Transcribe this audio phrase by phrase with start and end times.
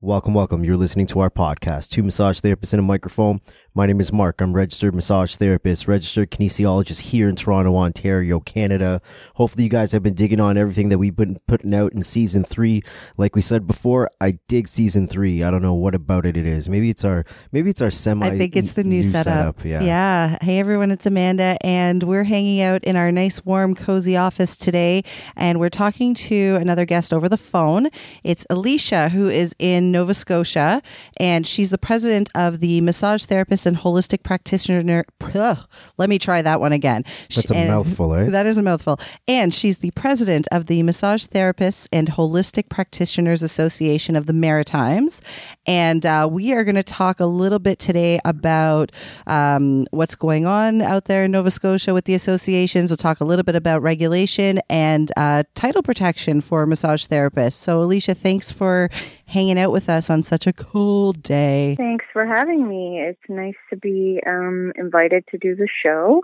[0.00, 0.64] Welcome, welcome.
[0.64, 3.40] You're listening to our podcast, Two Massage Therapists in a Microphone.
[3.74, 4.40] My name is Mark.
[4.40, 9.00] I'm registered massage therapist, registered kinesiologist here in Toronto, Ontario, Canada.
[9.34, 12.42] Hopefully you guys have been digging on everything that we've been putting out in season
[12.42, 12.82] three.
[13.16, 15.44] Like we said before, I dig season three.
[15.44, 16.68] I don't know what about it it is.
[16.68, 19.64] Maybe it's our maybe it's our semi I think it's the new, setup.
[19.64, 19.82] Yeah.
[19.82, 20.38] Yeah.
[20.40, 25.04] Hey everyone, it's Amanda and we're hanging out in our nice warm cozy office today
[25.36, 27.88] and we're talking to another guest over the phone.
[28.24, 30.82] It's Alicia who is in Nova Scotia
[31.16, 35.04] and she's the president of the Massage Therapist and Holistic Practitioner.
[35.34, 35.58] Ugh,
[35.96, 37.04] let me try that one again.
[37.34, 38.30] That's a mouthful, eh?
[38.30, 39.00] That is a mouthful.
[39.26, 45.20] And she's the president of the Massage Therapists and Holistic Practitioners Association of the Maritimes.
[45.66, 48.92] And uh, we are going to talk a little bit today about
[49.26, 52.90] um, what's going on out there in Nova Scotia with the associations.
[52.90, 57.54] We'll talk a little bit about regulation and uh, title protection for massage therapists.
[57.54, 58.90] So, Alicia, thanks for
[59.28, 61.74] hanging out with us on such a cold day.
[61.76, 63.00] Thanks for having me.
[63.00, 66.22] It's nice to be um, invited to do the show.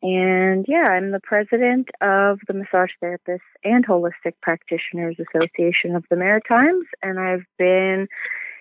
[0.00, 6.16] And yeah, I'm the president of the Massage Therapists and Holistic Practitioners Association of the
[6.16, 8.06] Maritimes, and I've been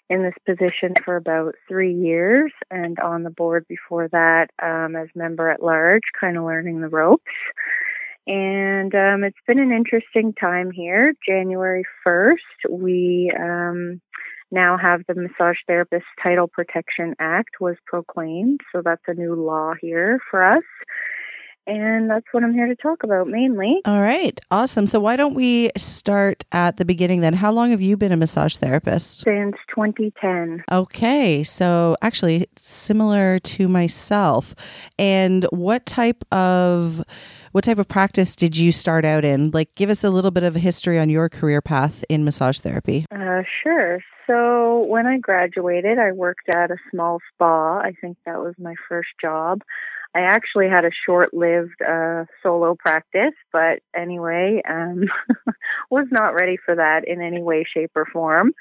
[0.09, 5.09] in this position for about three years and on the board before that um, as
[5.15, 7.23] member at large, kind of learning the ropes.
[8.27, 11.13] And um, it's been an interesting time here.
[11.25, 14.01] January 1st, we um,
[14.51, 18.59] now have the Massage Therapist Title Protection Act was proclaimed.
[18.73, 20.63] So that's a new law here for us.
[21.67, 23.81] And that's what I'm here to talk about mainly.
[23.83, 24.87] All right, awesome.
[24.87, 27.33] So, why don't we start at the beginning then?
[27.33, 29.19] How long have you been a massage therapist?
[29.19, 30.63] Since 2010.
[30.71, 34.55] Okay, so actually similar to myself.
[34.97, 37.03] And what type of
[37.57, 39.49] what type of practice did you start out in?
[39.49, 42.59] Like give us a little bit of a history on your career path in massage
[42.59, 43.05] therapy.
[43.11, 43.99] Uh, sure.
[44.27, 47.79] So when I graduated, I worked at a small spa.
[47.79, 49.63] I think that was my first job.
[50.13, 55.05] I actually had a short-lived uh, solo practice, but anyway, um,
[55.89, 58.53] was not ready for that in any way, shape, or form.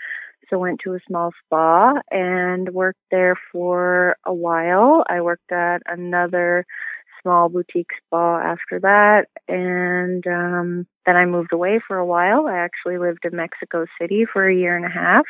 [0.48, 5.04] So went to a small spa and worked there for a while.
[5.06, 6.64] I worked at another
[7.26, 12.46] small boutique spa after that, and um, then I moved away for a while.
[12.46, 15.24] I actually lived in Mexico City for a year and a half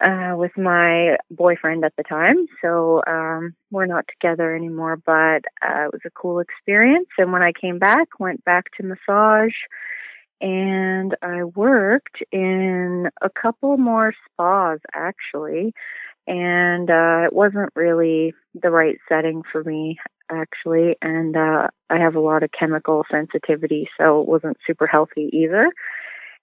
[0.00, 2.46] uh, with my boyfriend at the time.
[2.60, 7.08] So um, we're not together anymore, but uh, it was a cool experience.
[7.16, 9.54] And when I came back, went back to massage,
[10.40, 15.72] and I worked in a couple more spas actually.
[16.26, 19.98] And uh, it wasn't really the right setting for me,
[20.32, 20.96] actually.
[21.02, 25.70] And uh, I have a lot of chemical sensitivity, so it wasn't super healthy either.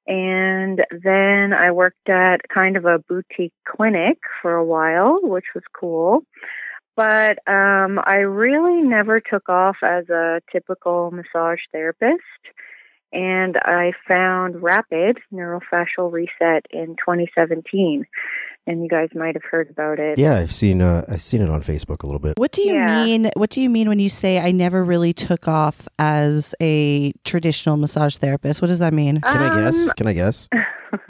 [0.07, 5.63] And then I worked at kind of a boutique clinic for a while, which was
[5.79, 6.23] cool.
[6.95, 12.21] But um, I really never took off as a typical massage therapist.
[13.13, 18.05] And I found Rapid Neurofascial Reset in 2017.
[18.69, 20.19] And you guys might have heard about it.
[20.19, 22.37] Yeah, I've seen uh, I've seen it on Facebook a little bit.
[22.37, 23.03] What do you Yeah.
[23.03, 27.11] mean what do you mean when you say I never really took off as a
[27.23, 28.61] traditional massage therapist?
[28.61, 29.21] What does that mean?
[29.21, 29.75] Can I guess?
[29.75, 30.47] Um, Can I guess?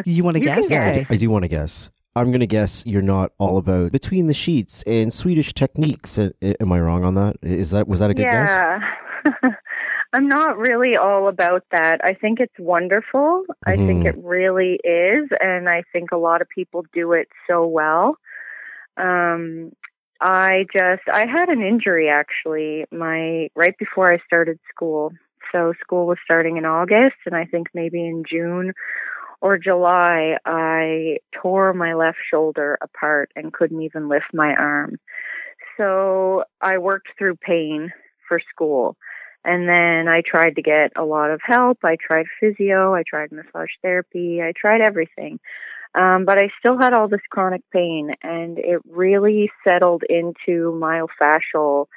[0.05, 0.67] You want to guess?
[0.67, 0.97] guess.
[0.97, 1.05] Okay.
[1.09, 1.89] I do want to guess.
[2.15, 6.17] I'm going to guess you're not all about between the sheets and Swedish techniques.
[6.17, 7.37] Am I wrong on that?
[7.41, 8.81] Is that was that a good guess?
[10.13, 12.01] I'm not really all about that.
[12.03, 13.43] I think it's wonderful.
[13.65, 14.07] I think Mhm.
[14.07, 15.29] it really is.
[15.39, 18.17] And I think a lot of people do it so well.
[18.97, 19.71] Um,
[20.21, 25.13] I just, I had an injury actually, my, right before I started school.
[25.51, 28.73] So school was starting in August and I think maybe in June
[29.41, 34.97] or July, I tore my left shoulder apart and couldn't even lift my arm.
[35.77, 37.91] So I worked through pain
[38.27, 38.97] for school.
[39.45, 41.79] And then I tried to get a lot of help.
[41.83, 45.39] I tried physio, I tried massage therapy, I tried everything.
[45.95, 51.87] Um, but I still had all this chronic pain, and it really settled into myofascial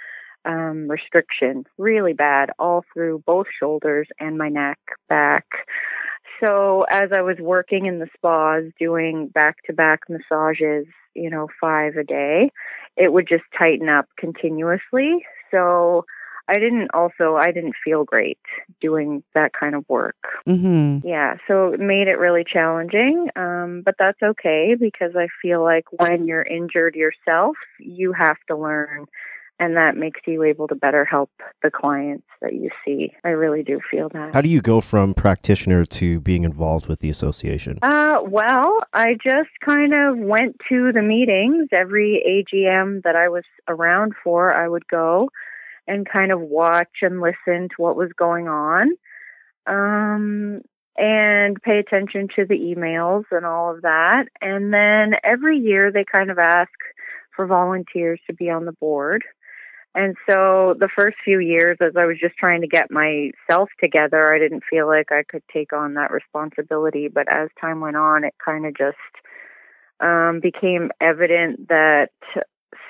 [0.45, 4.79] um, restriction, really bad, all through both shoulders and my neck,
[5.09, 5.45] back.
[6.43, 12.03] So as I was working in the spas, doing back-to-back massages, you know, five a
[12.03, 12.51] day,
[12.97, 15.25] it would just tighten up continuously.
[15.51, 16.07] So
[16.49, 18.39] I didn't also I didn't feel great
[18.81, 20.17] doing that kind of work.
[20.47, 21.03] Mhm.
[21.05, 23.29] Yeah, so it made it really challenging.
[23.37, 28.57] Um, but that's okay because I feel like when you're injured yourself, you have to
[28.57, 29.07] learn
[29.63, 31.31] and that makes you able to better help
[31.63, 33.13] the clients that you see.
[33.25, 34.35] I really do feel that.
[34.35, 37.79] How do you go from practitioner to being involved with the association?
[37.81, 41.69] Uh, well, I just kind of went to the meetings.
[41.71, 45.29] Every AGM that I was around for, I would go
[45.87, 48.91] and kind of watch and listen to what was going on.
[49.67, 50.63] Um,
[50.97, 54.25] and pay attention to the emails and all of that.
[54.41, 56.71] And then every year they kind of ask
[57.35, 59.25] for volunteers to be on the board.
[59.95, 64.35] And so the first few years, as I was just trying to get myself together,
[64.35, 67.09] I didn't feel like I could take on that responsibility.
[67.09, 68.97] But as time went on, it kind of just
[70.01, 72.11] um, became evident that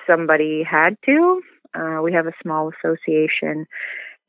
[0.07, 1.43] somebody had to.
[1.75, 3.67] Uh, we have a small association,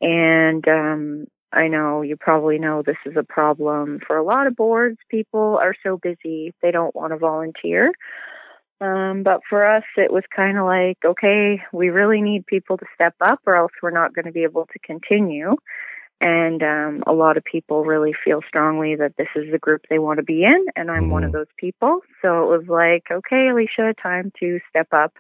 [0.01, 4.55] and um, I know you probably know this is a problem for a lot of
[4.55, 4.97] boards.
[5.09, 7.91] People are so busy, they don't want to volunteer.
[8.81, 12.85] Um, but for us, it was kind of like, okay, we really need people to
[12.95, 15.55] step up, or else we're not going to be able to continue.
[16.25, 19.99] And um, a lot of people really feel strongly that this is the group they
[19.99, 21.11] want to be in, and I'm mm-hmm.
[21.11, 21.39] one of mm-hmm.
[21.39, 21.99] those people.
[22.21, 25.11] So it was like, okay, Alicia, time to step up.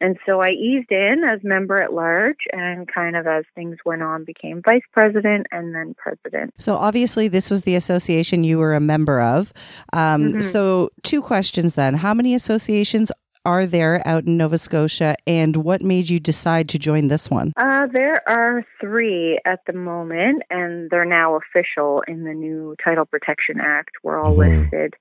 [0.00, 4.02] And so I eased in as member at large, and kind of as things went
[4.02, 6.60] on, became vice president and then president.
[6.60, 9.52] So obviously, this was the association you were a member of.
[9.92, 10.40] Um, mm-hmm.
[10.40, 13.12] So, two questions then: How many associations
[13.44, 17.52] are there out in Nova Scotia, and what made you decide to join this one?
[17.56, 23.04] Uh, there are three at the moment, and they're now official in the new Title
[23.04, 23.90] Protection Act.
[24.02, 24.62] We're all mm-hmm.
[24.62, 24.94] listed.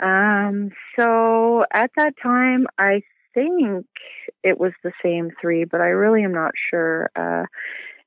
[0.00, 3.02] Um, so at that time, I
[3.34, 3.86] think
[4.42, 7.10] it was the same three, but I really am not sure.
[7.16, 7.46] Uh,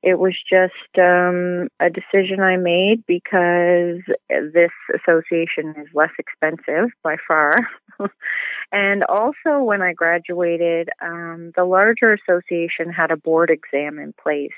[0.05, 7.15] it was just um, a decision I made because this association is less expensive by
[7.27, 7.57] far.
[8.71, 14.51] and also, when I graduated, um, the larger association had a board exam in place,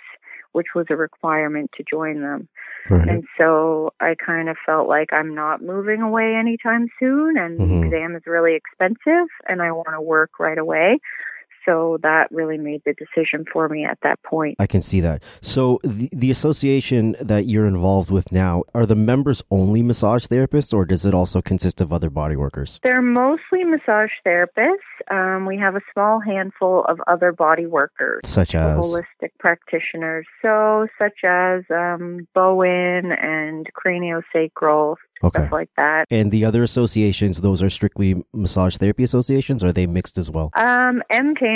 [0.51, 2.49] which was a requirement to join them.
[2.89, 3.07] Right.
[3.07, 7.79] And so I kind of felt like I'm not moving away anytime soon, and mm-hmm.
[7.79, 10.99] the exam is really expensive, and I want to work right away
[11.67, 14.55] so that really made the decision for me at that point.
[14.59, 15.23] I can see that.
[15.41, 20.73] So the, the association that you're involved with now, are the members only massage therapists
[20.73, 22.79] or does it also consist of other body workers?
[22.83, 24.77] They're mostly massage therapists.
[25.11, 28.21] Um, we have a small handful of other body workers.
[28.25, 28.77] Such as?
[28.77, 30.25] Holistic practitioners.
[30.41, 35.39] So such as um, Bowen and craniosacral, okay.
[35.39, 36.05] stuff like that.
[36.11, 40.29] And the other associations, those are strictly massage therapy associations, or are they mixed as
[40.29, 40.51] well?
[40.55, 41.01] Um,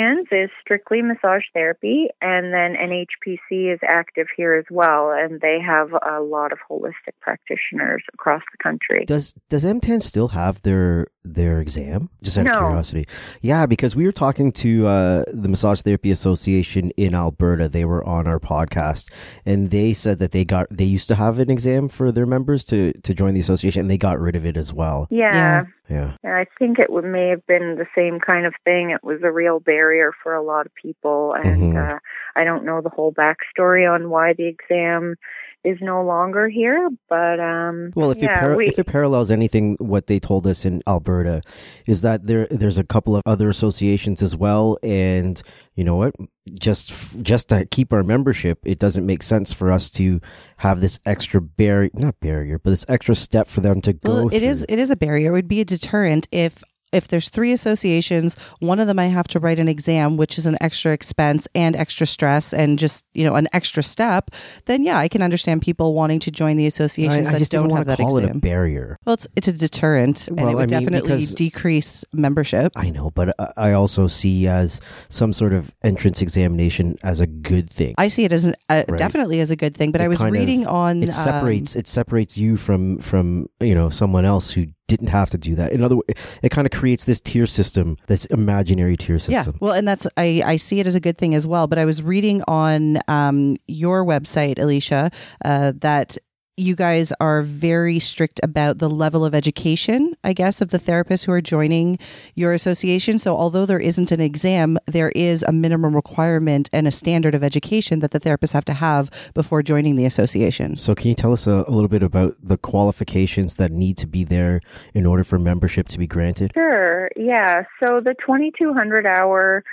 [0.02, 5.58] MTANS is strictly massage therapy, and then NHPC is active here as well, and they
[5.60, 9.04] have a lot of holistic practitioners across the country.
[9.06, 12.10] Does does MTANS still have their their exam?
[12.22, 12.52] Just out no.
[12.52, 13.06] of curiosity.
[13.40, 17.68] Yeah, because we were talking to uh, the Massage Therapy Association in Alberta.
[17.68, 19.12] They were on our podcast,
[19.46, 22.64] and they said that they got they used to have an exam for their members
[22.66, 25.06] to to join the association, and they got rid of it as well.
[25.10, 25.34] Yeah.
[25.34, 25.64] Yeah.
[25.92, 26.12] Yeah.
[26.22, 28.90] And I think it would, may have been the same kind of thing.
[28.90, 31.76] It was a real barrier for a lot of people, and mm-hmm.
[31.76, 31.98] uh,
[32.34, 35.16] I don't know the whole backstory on why the exam
[35.64, 36.88] is no longer here.
[37.08, 40.46] But um, well, if yeah, it par- we, if it parallels anything, what they told
[40.46, 41.42] us in Alberta
[41.86, 45.42] is that there there's a couple of other associations as well, and
[45.74, 46.14] you know what,
[46.58, 46.92] just
[47.22, 50.20] just to keep our membership, it doesn't make sense for us to
[50.58, 54.28] have this extra barrier, not barrier, but this extra step for them to well, go.
[54.28, 54.48] It through.
[54.48, 55.28] is it is a barrier.
[55.28, 56.62] It would be a deterrent if
[56.92, 60.46] if there's three associations, one of them I have to write an exam, which is
[60.46, 64.30] an extra expense and extra stress and just, you know, an extra step,
[64.66, 67.70] then yeah, I can understand people wanting to join the associations I, I that don't
[67.70, 68.30] have that call exam.
[68.30, 68.98] It a barrier.
[69.04, 72.72] Well, it's it's a deterrent and well, it would I mean, definitely decrease membership.
[72.76, 77.70] I know, but I also see as some sort of entrance examination as a good
[77.70, 77.94] thing.
[77.98, 78.98] I see it as an, uh, right?
[78.98, 81.80] definitely as a good thing, but it I was reading of, on it separates um,
[81.80, 85.72] it separates you from from, you know, someone else who didn't have to do that.
[85.72, 89.54] In other words, it kind of creates this tier system, this imaginary tier system.
[89.54, 91.66] Yeah, well, and that's I I see it as a good thing as well.
[91.66, 95.10] But I was reading on um, your website, Alicia,
[95.44, 96.18] uh, that
[96.56, 101.24] you guys are very strict about the level of education, I guess, of the therapists
[101.24, 101.98] who are joining
[102.34, 103.18] your association.
[103.18, 107.42] So, although there isn't an exam, there is a minimum requirement and a standard of
[107.42, 110.76] education that the therapists have to have before joining the association.
[110.76, 114.06] So, can you tell us a, a little bit about the qualifications that need to
[114.06, 114.60] be there
[114.92, 116.52] in order for membership to be granted?
[116.52, 117.10] Sure.
[117.16, 117.62] Yeah.
[117.82, 119.64] So, the 2200 hour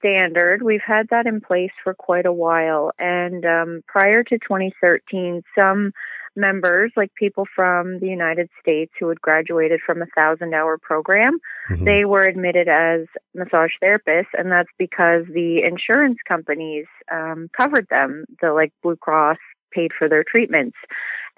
[0.00, 0.62] standard.
[0.62, 2.90] We've had that in place for quite a while.
[2.98, 5.92] And um, prior to 2013, some
[6.36, 11.38] members, like people from the United States who had graduated from a thousand hour program,
[11.68, 11.84] Mhm.
[11.84, 18.24] they were admitted as massage therapists, and that's because the insurance companies um, covered them.
[18.40, 19.38] The like Blue Cross
[19.72, 20.76] paid for their treatments.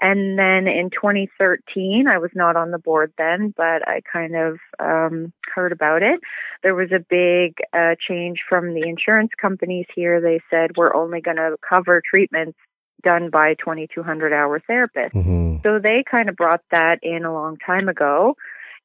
[0.02, 4.58] And then in 2013, I was not on the board then, but I kind of
[4.80, 6.18] um, heard about it.
[6.64, 10.20] There was a big uh, change from the insurance companies here.
[10.20, 12.58] They said we're only going to cover treatments
[13.04, 15.12] done by 2200 hour therapists.
[15.14, 15.62] Mhm.
[15.62, 18.36] So they kind of brought that in a long time ago.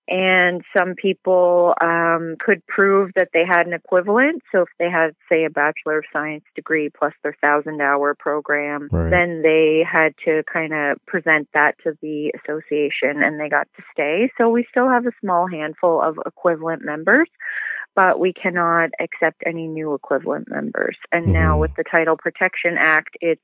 [0.08, 4.42] And some people um, could prove that they had an equivalent.
[4.52, 8.88] So if they had, say, a Bachelor of Science degree plus their thousand hour program,
[8.92, 9.10] Right.
[9.10, 13.84] then they had to kind of present that to the association and they got to
[13.92, 14.32] stay.
[14.38, 17.28] So we still have a small handful of equivalent members,
[17.96, 20.98] but we cannot accept any new equivalent members.
[21.12, 21.60] And now Mhm.
[21.62, 23.42] with the Title Protection Act, it's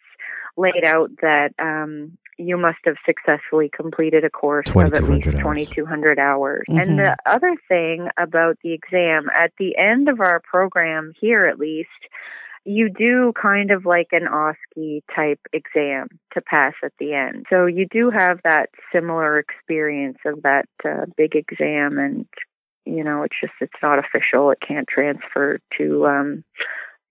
[0.58, 5.28] laid out that um, you must have successfully completed a course of at 2200 least
[5.28, 5.44] hours.
[5.44, 6.66] 2200 hours.
[6.70, 6.82] Mhm.
[6.82, 11.60] And the other thing about the exam, at the end of our program here at
[11.60, 11.90] least,
[12.66, 17.46] you do kind of like an OSCE type exam to pass at the end.
[17.50, 22.26] So you do have that similar experience of that uh, big exam and
[22.86, 24.52] you know, it's just it's not official.
[24.52, 26.44] It can't transfer to um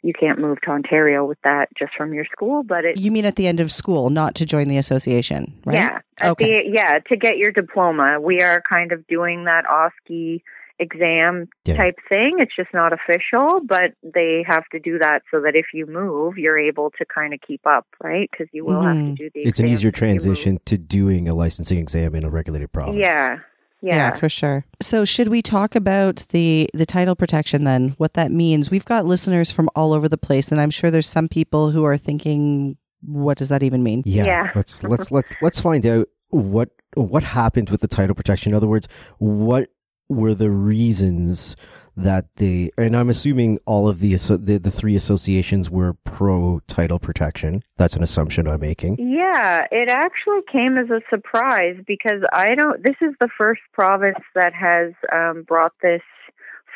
[0.02, 3.24] you can't move to Ontario with that just from your school, but it You mean
[3.24, 5.74] at the end of school, not to join the association, right?
[5.76, 6.62] yeah, Okay.
[6.64, 8.20] the yeah, to get your diploma.
[8.20, 10.42] We are kind of doing that OSCE
[10.78, 11.76] exam Yeah.
[11.76, 12.38] type thing.
[12.40, 16.38] It's just not official, but they have to do that so that if you move,
[16.38, 18.28] you're able to kind of keep up, right?
[18.30, 19.16] Because you will have to Mhm.
[19.16, 19.42] do the.
[19.42, 20.10] It's an easier if you move.
[20.24, 22.98] transition to doing a licensing exam in a regulated province.
[22.98, 23.38] Yeah,
[23.82, 24.14] Yeah, yeah.
[24.14, 24.64] for sure.
[24.80, 27.90] So, should we talk about the the title protection then?
[27.98, 28.70] What that means?
[28.70, 31.84] We've got listeners from all over the place, and I'm sure there's some people who
[31.84, 34.24] are thinking, "What does that even mean?" Yeah.
[34.24, 34.50] Yeah.
[34.54, 38.52] Let's let's let's let's find out what what happened with the title protection.
[38.52, 38.86] In other words,
[39.18, 39.68] what
[40.08, 41.56] were the reasons
[41.96, 46.98] that they and I'm assuming all of the the, the three associations were pro title
[46.98, 47.62] protection.
[47.76, 48.96] That's an assumption I'm making.
[48.98, 52.82] Yeah, it actually came as a surprise because I don't.
[52.82, 56.02] This is the first province that has um, brought this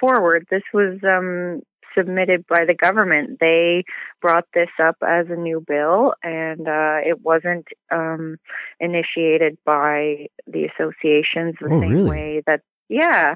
[0.01, 0.47] forward.
[0.51, 1.63] This was um,
[1.97, 3.39] submitted by the government.
[3.41, 3.85] They
[4.21, 8.37] brought this up as a new bill, and uh, it wasn't um,
[8.81, 12.11] initiated by the associations the Oh, same really?
[12.11, 12.61] way that.
[12.89, 13.35] Yeah,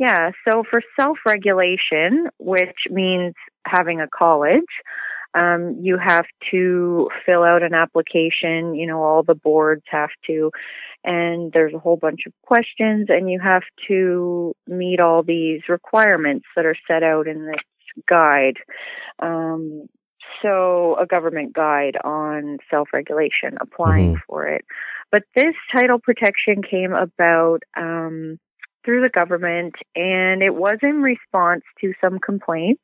[0.00, 0.30] yeah.
[0.48, 3.34] So for self-regulation, which means
[3.66, 4.64] having a college,
[5.34, 8.74] um, you have to fill out an application.
[8.74, 10.50] You know, all the boards have to,
[11.04, 16.46] and there's a whole bunch of questions, and you have to meet all these requirements
[16.56, 17.60] that are set out in this
[18.08, 18.56] guide.
[19.18, 19.86] Um,
[20.42, 24.64] so, a government guide on self regulation, applying for it.
[25.12, 28.38] But this title protection came about um,
[28.84, 32.82] through the government, and it was in response to some complaints.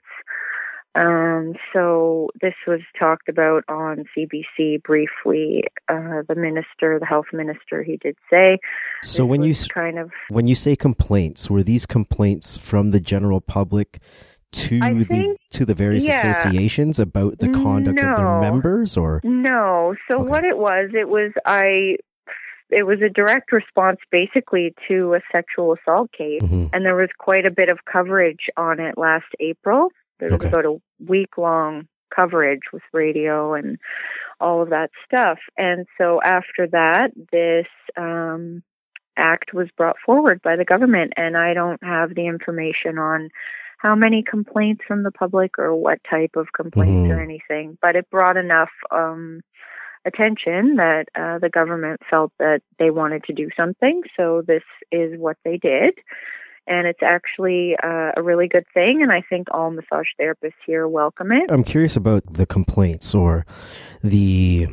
[0.95, 5.65] Um, so this was talked about on CBC briefly.
[5.89, 8.59] Uh, the minister, the health minister, he did say.
[9.03, 13.43] So when you kind of when you say complaints, were these complaints from the general
[13.43, 14.01] public
[14.53, 16.31] to I the think- to the various yeah.
[16.31, 19.95] associations about the conduct of their members or No.
[20.09, 20.31] So Okay.
[20.31, 21.97] what it was, it was I.
[22.71, 26.67] It was a direct response, basically, to a sexual assault case, Mm-hmm.
[26.73, 29.91] and there was quite a bit of coverage on it last April.
[30.19, 30.49] There was Okay.
[30.49, 33.79] about a week long coverage with radio and
[34.41, 35.39] all of that stuff.
[35.57, 38.63] And so after that, this um,
[39.17, 43.31] act was brought forward by the government, and I don't have the information on
[43.79, 47.23] how many complaints from the public or what type of complaints or Mhm.
[47.23, 49.43] anything, but it brought enough um,
[50.07, 54.03] attention that uh, the government felt that they wanted to do something.
[54.17, 55.95] So this is what they did.
[56.69, 60.89] And it's actually uh, a really good thing, and I think all massage therapists here
[60.89, 61.49] welcome it.
[61.49, 63.47] I'm curious about the complaints or
[64.03, 64.67] the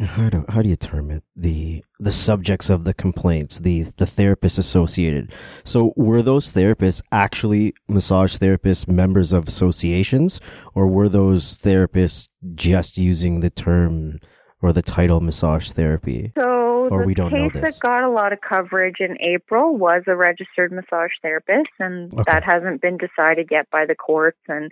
[0.00, 4.04] how do how do you term it the the subjects of the complaints the the
[4.04, 5.32] therapists associated.
[5.64, 10.40] So were those therapists actually massage therapists members of associations
[10.74, 14.20] or were those therapists just using the term
[14.62, 16.32] or the title massage therapy?
[16.38, 17.78] So Or the we don't know case this.
[17.78, 22.24] that got a lot of coverage in April was a registered massage therapist, and Okay.
[22.26, 24.38] that hasn't been decided yet by the courts.
[24.48, 24.70] And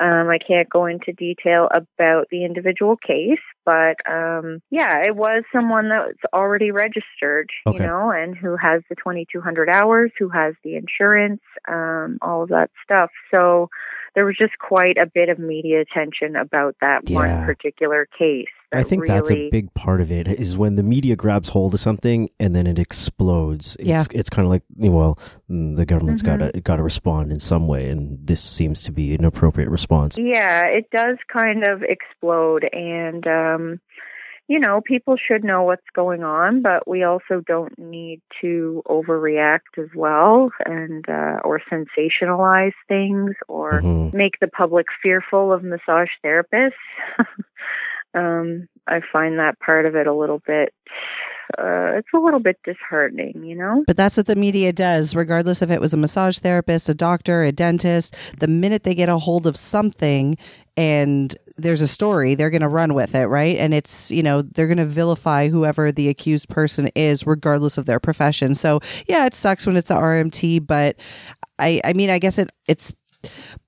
[0.00, 5.44] um, I can't go into detail about the individual case, but um, yeah, it was
[5.52, 7.76] someone that's already registered, Okay.
[7.78, 12.48] you know, and who has the 2,200 hours, who has the insurance, um, all of
[12.48, 13.10] that stuff.
[13.30, 13.68] So
[14.14, 17.16] there was just quite a bit of media attention about that Yeah.
[17.16, 18.46] one particular case.
[18.74, 21.74] I that think that's a big part of it is when the media grabs hold
[21.74, 23.76] of something and then it explodes.
[23.78, 24.02] It's, Yeah.
[24.12, 25.18] it's kind of like well,
[25.50, 26.38] mm, the government's Mhm.
[26.38, 29.68] got to got to respond in some way, and this seems to be an appropriate
[29.68, 30.16] response.
[30.18, 33.80] Yeah, it does kind of explode and um
[34.52, 39.72] you know, people should know what's going on, but we also don't need to overreact
[39.78, 44.12] as well and uh or sensationalize things or Mhm.
[44.12, 46.72] make the public fearful of massage therapists.
[48.14, 50.74] um I find that part of it a little bit
[51.58, 53.84] uh it's a little bit disheartening, you know?
[53.86, 57.42] But that's what the media does, regardless if it was a massage therapist, a doctor,
[57.42, 58.14] a dentist.
[58.38, 60.36] The minute they get a hold of something
[60.76, 63.56] and there's a story, they're going to run with it, right?
[63.58, 67.86] And it's, you know, they're going to vilify whoever the accused person is, regardless of
[67.86, 68.54] their profession.
[68.54, 70.96] So, yeah, it sucks when it's a RMT, but
[71.58, 72.94] I, I mean, I guess it, it's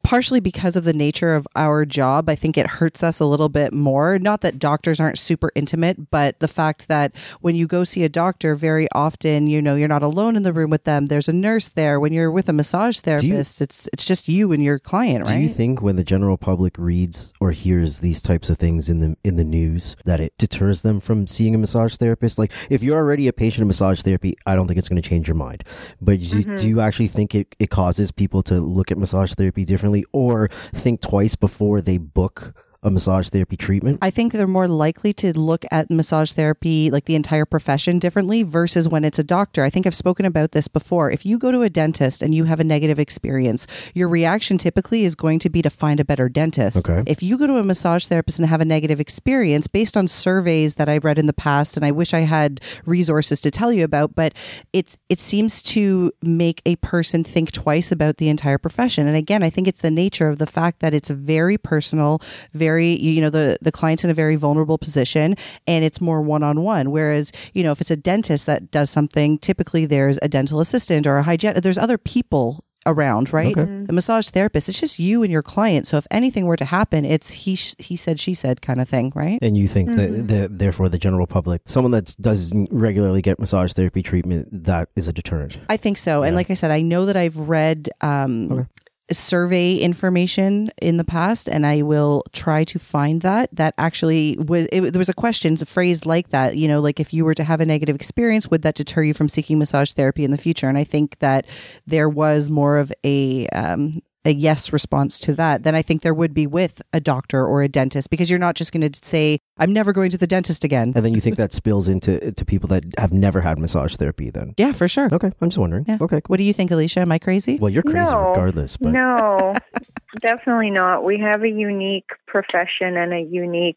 [0.05, 2.29] partially because of the nature of our job.
[2.29, 4.19] I think it hurts us a little bit more.
[4.19, 8.09] Not that doctors aren't super intimate, but the fact that when you go see a
[8.09, 11.07] doctor, very often, you know, you're not alone in the room with them.
[11.07, 11.99] There's a nurse there.
[11.99, 15.37] When you're with a massage therapist, it's it's just you and your client, right?
[15.37, 19.01] Do you think when the general public reads or hears these types of things in
[19.01, 22.39] the in the news that it deters them from seeing a massage therapist?
[22.39, 25.09] Like if you're already a patient of massage therapy, I don't think it's going to
[25.09, 25.65] change your mind.
[26.01, 26.61] But do, Mhm.
[26.61, 30.49] do you actually think it, it causes people to look at massage therapy differently or
[30.73, 33.99] think twice before they book a massage therapy treatment?
[34.03, 38.43] I think they're more likely to look at massage therapy, like the entire profession, differently
[38.43, 39.65] versus when it's a doctor.
[39.65, 41.11] I think I've spoken about this before.
[41.11, 45.05] If you go to a dentist and you have a negative experience, your reaction typically
[45.05, 46.89] is going to be to find a better dentist.
[46.89, 47.03] Okay.
[47.07, 50.75] If you go to a massage therapist and have a negative experience based on surveys
[50.75, 53.85] that I've read in the past, and I wish I had resources to tell you
[53.85, 54.35] about, but
[54.73, 59.07] it's it seems to make a person think twice about the entire profession.
[59.07, 62.21] And again, I think it's the nature of the fact that it's very personal,
[62.53, 66.43] very you know the the client's in a very vulnerable position, and it's more one
[66.43, 66.91] on one.
[66.91, 71.07] Whereas you know if it's a dentist that does something, typically there's a dental assistant
[71.07, 71.63] or a hygienist.
[71.63, 73.57] There's other people around, right?
[73.57, 73.85] Okay.
[73.87, 75.87] The massage therapist, it's just you and your client.
[75.87, 78.87] So if anything were to happen, it's he sh- he said she said kind of
[78.87, 79.39] thing, right?
[79.41, 79.97] And you think Mhm.
[79.97, 84.91] that, that therefore the general public, someone that doesn't regularly get massage therapy treatment, that
[84.97, 85.57] is a deterrent.
[85.71, 86.25] I think so.
[86.25, 88.67] And like I said, I know that I've read um, Okay.
[89.11, 93.51] Survey information in the past, and I will try to find that.
[93.53, 97.01] That actually was, it, there was a question, a phrase like that, you know, like
[97.01, 99.93] if you were to have a negative experience, would that deter you from seeking massage
[99.93, 100.69] therapy in the future?
[100.69, 101.47] And I think that
[101.87, 106.15] there was more of a, um, a yes response to that then I think there
[106.15, 109.39] would be with a doctor or a dentist because you're not just going to say,
[109.59, 110.93] I'm never going to the dentist again.
[110.97, 114.31] And then you think that spills into to people that have never had massage therapy
[114.31, 114.55] then?
[114.57, 115.09] Yeah, for sure.
[115.13, 115.85] Okay, I'm just wondering.
[115.87, 115.99] Yeah.
[116.01, 116.29] Okay, cool.
[116.29, 117.01] What do you think, Alicia?
[117.01, 117.59] Am I crazy?
[117.59, 118.29] Well, you're crazy No.
[118.31, 119.53] regardless, but No,
[120.21, 121.05] definitely not.
[121.05, 123.77] We have a unique profession and a unique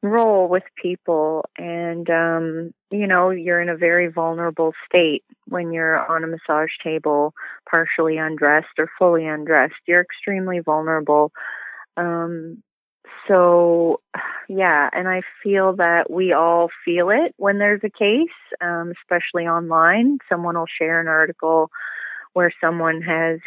[0.00, 5.98] role with people and um you know you're in a very vulnerable state when you're
[6.10, 7.34] on a massage table
[7.70, 11.32] partially undressed or fully undressed you're extremely vulnerable.
[11.96, 12.62] Um
[13.26, 14.00] so
[14.48, 18.28] yeah and i feel that we all feel it when there's a case
[18.60, 20.18] um especially online.
[20.28, 21.70] Someone will share an article
[22.32, 23.40] where someone has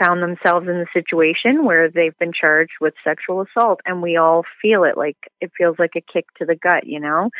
[0.00, 4.42] found themselves in the situation where they've been charged with sexual assault and we all
[4.60, 7.30] feel it like it feels like a kick to the gut you know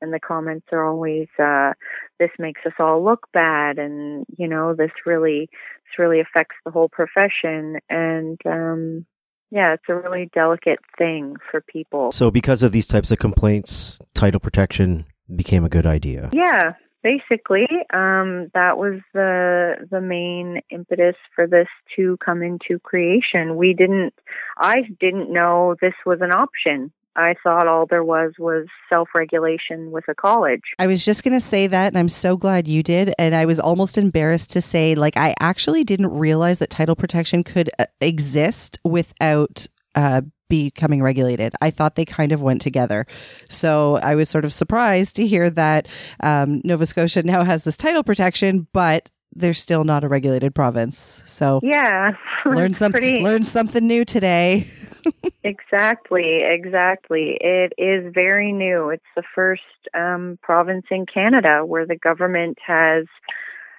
[0.00, 1.72] and the comments are always uh
[2.18, 6.70] this makes us all look bad and you know this really this really affects the
[6.70, 9.04] whole profession and um
[9.50, 13.98] yeah it's a really delicate thing for people so because of these types of complaints,
[14.14, 16.30] title protection became a good idea.
[16.32, 23.56] Yeah, basically, um, that was the the main impetus for this to come into creation.
[23.56, 24.14] We didn't,
[24.58, 26.92] I didn't know this was an option.
[27.16, 30.62] I thought all there was was self regulation with a college.
[30.78, 33.12] I was just going to say that, and I'm so glad you did.
[33.18, 37.42] And I was almost embarrassed to say, like, I actually didn't realize that title protection
[37.42, 41.54] could uh, exist without uh, becoming regulated.
[41.60, 43.06] I thought they kind of went together.
[43.48, 45.88] So I was sort of surprised to hear that
[46.22, 51.22] um, Nova Scotia now has this title protection, but they're still not a regulated province.
[51.26, 52.12] So Yeah,
[52.44, 53.00] learn something.
[53.00, 54.66] Pretty, Learn something new today.
[55.42, 57.38] Exactly, exactly.
[57.40, 58.90] It is very new.
[58.90, 59.62] It's the first
[59.94, 63.06] um, province in Canada where the government has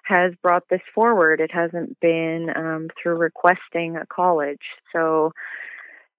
[0.04, 1.40] has brought this forward.
[1.40, 4.64] It hasn't been um, through requesting a college.
[4.92, 5.34] So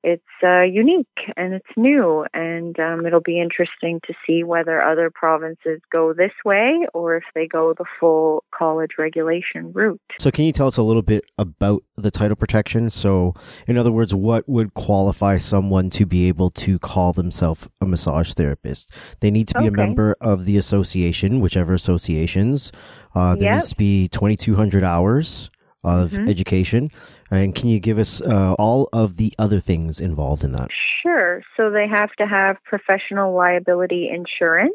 [0.02, 5.10] it's uh, unique and it's new, and um, it'll be interesting to see whether other
[5.10, 10.00] provinces go this way or if they go the full college regulation route.
[10.18, 12.90] So, can you tell us a little bit about the title protection?
[12.90, 13.34] So,
[13.66, 18.32] in other words, what would qualify someone to be able to call themselves a massage
[18.32, 18.92] therapist?
[19.20, 19.68] They need to be okay.
[19.68, 22.72] a member of the association, whichever associations.
[23.14, 23.54] Uh, there yep.
[23.56, 25.50] needs to be 2,200 hours
[25.85, 26.29] of mm-hmm.
[26.29, 26.90] education.
[27.31, 30.68] And can you give us uh, all of the other things involved in that?
[31.03, 31.42] Sure.
[31.57, 34.75] So they have to have professional liability insurance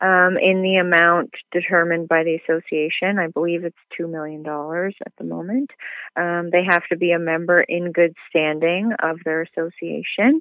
[0.00, 3.18] um, in the amount determined by the association.
[3.18, 5.70] I believe it's $2 million at the moment.
[6.16, 10.40] Um, they have to be a member in good standing of their association.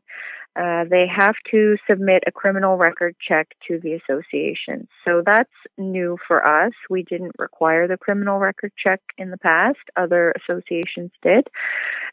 [0.55, 4.87] Uh, they have to submit a criminal record check to the association.
[5.05, 6.73] So that's new for us.
[6.89, 11.47] We didn't require the criminal record check in the past, other associations did.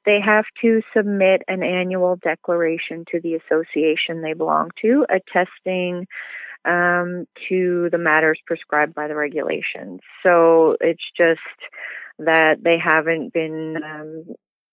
[0.04, 6.06] They have to submit an annual declaration to the association they belong to, attesting
[6.64, 10.00] um, to the matters prescribed by the regulations.
[10.22, 11.40] So it's just
[12.18, 14.24] that they haven't been um,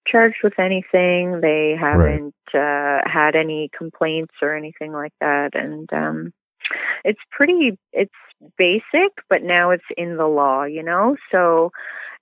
[0.07, 1.41] charged with anything.
[1.41, 2.99] They haven't right.
[3.03, 6.33] uh, had any complaints or anything like that, and um,
[7.03, 7.77] it's pretty.
[7.91, 8.11] It's
[8.57, 10.63] basic, but now it's in the law.
[10.63, 11.71] You know, so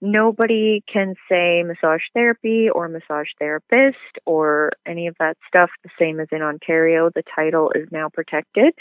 [0.01, 6.19] nobody can say massage therapy or massage therapist or any of that stuff the same
[6.19, 7.09] as in Ontario.
[7.13, 8.73] The title is now protected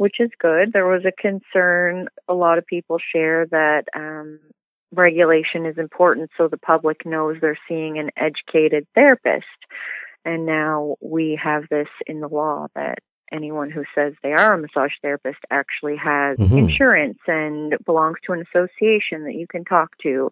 [0.00, 0.72] which is good.
[0.72, 4.40] There was a concern a lot of people share that um,
[4.92, 9.46] regulation is important so the public knows they're seeing an educated therapist.
[10.24, 12.98] And now we have this in the law that
[13.32, 16.58] anyone who says they are a massage therapist actually has mm-hmm.
[16.58, 20.30] insurance and belongs to an association that you can talk to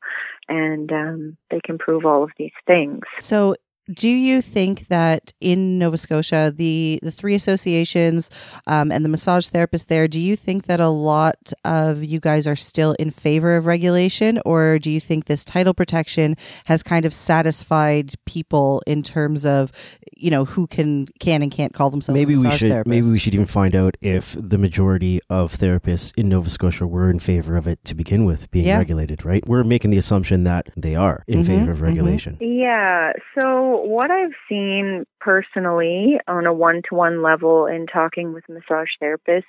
[0.49, 3.03] and um, they can prove all of these things.
[3.21, 3.55] So
[3.93, 8.31] do you think that in Nova Scotia, the the three associations
[8.67, 12.47] um, and the massage therapist there, do you think that a lot of you guys
[12.47, 17.07] are still in favor of regulation, or do you think this title protection has kind
[17.07, 19.73] of satisfied people in terms of
[20.17, 22.87] you know who can can and can't call themselves maybe we should therapists?
[22.87, 27.11] maybe we should even find out if the majority of therapists in Nova Scotia were
[27.11, 28.79] in favor of it to begin with being yeah.
[28.79, 29.25] regulated.
[29.25, 29.47] Right?
[29.47, 31.87] We're making the assumption that they are in mm-hmm, favor of mm-hmm.
[31.87, 32.35] regulation.
[32.35, 32.59] Mm-hmm.
[32.59, 33.13] Yeah.
[33.39, 38.91] So what I've seen personally on a one to one level in talking with massage
[39.03, 39.43] therapists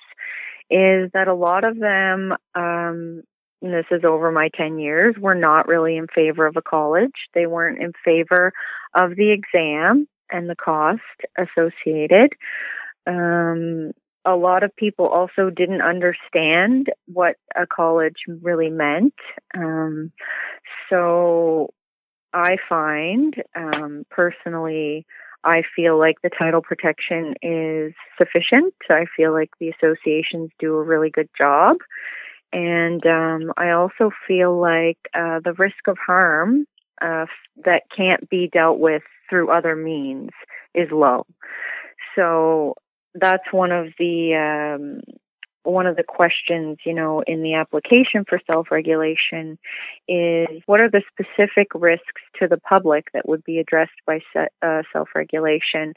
[0.70, 3.22] is that a lot of them, um,
[3.62, 7.12] this is over my 10 years, were not really in favor of a college.
[7.34, 8.52] They weren't in favor
[8.94, 11.00] of the exam and the cost
[11.36, 12.32] associated.
[13.06, 13.92] Um,
[14.24, 19.14] a lot of people also didn't understand what a college really meant.
[19.56, 20.12] Um,
[20.88, 21.70] so
[22.32, 25.06] I find um, personally,
[25.44, 28.74] I feel like the title protection is sufficient.
[28.88, 31.78] I feel like the associations do a really good job.
[32.52, 36.66] And um, I also feel like uh, the risk of harm
[37.00, 37.26] uh,
[37.64, 40.30] that can't be dealt with through other means
[40.74, 41.26] is low.
[42.16, 42.74] So
[43.14, 45.00] that's one of the um,
[45.62, 49.58] one of the questions, you know, in the application for self-regulation
[50.08, 54.20] is what are the specific risks to the public that would be addressed by
[54.62, 55.94] uh, self-regulation?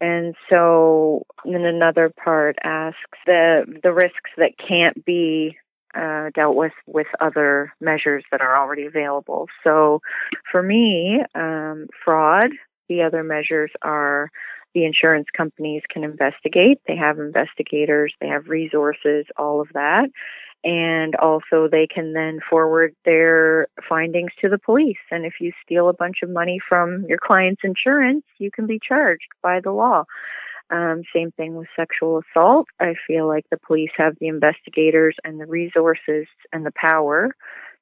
[0.00, 5.58] And so, then another part asks the the risks that can't be
[5.94, 9.48] uh, dealt with with other measures that are already available.
[9.62, 10.00] So,
[10.50, 12.50] for me, um, fraud.
[12.90, 14.30] The other measures are
[14.74, 16.78] the insurance companies can investigate.
[16.86, 20.10] They have investigators, they have resources, all of that.
[20.62, 24.98] And also, they can then forward their findings to the police.
[25.10, 28.78] And if you steal a bunch of money from your client's insurance, you can be
[28.86, 30.04] charged by the law.
[30.70, 32.66] Um, same thing with sexual assault.
[32.78, 37.30] I feel like the police have the investigators and the resources and the power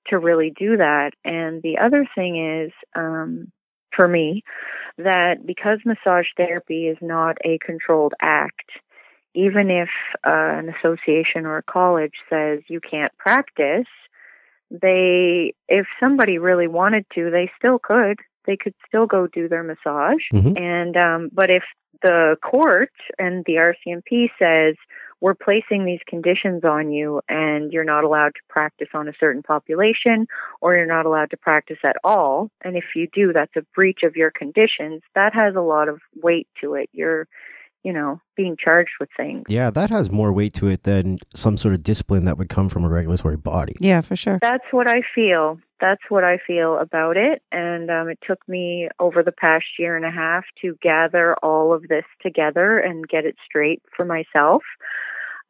[0.09, 1.11] to really do that.
[1.25, 3.51] And the other thing is, um,
[3.95, 4.43] for me
[4.97, 8.71] that because massage therapy is not a controlled act,
[9.35, 9.89] even if
[10.27, 13.87] uh, an association or a college says you can't practice,
[14.71, 18.19] they, if somebody really wanted to, they still could.
[18.47, 20.23] They could still go do their massage.
[20.33, 20.57] Mm-hmm.
[20.57, 21.63] And, um, but if
[22.03, 24.77] the court and the RCMP says,
[25.21, 29.43] we're placing these conditions on you and you're not allowed to practice on a certain
[29.43, 30.27] population
[30.61, 32.51] or you're not allowed to practice at all.
[32.63, 35.03] And if you do, that's a breach of your conditions.
[35.15, 36.89] That has a lot of weight to it.
[36.93, 37.27] You're
[37.85, 39.45] you know, being charged with things.
[39.49, 42.69] Yeah, that has more weight to it than some sort of discipline that would come
[42.69, 43.77] from a regulatory body.
[43.81, 44.39] Yeah, for sure.
[44.43, 45.59] That's what I feel.
[45.81, 47.41] That's what I feel about it.
[47.53, 51.73] And um, it took me over the past year and a half to gather all
[51.73, 54.63] of this together and get it straight for myself.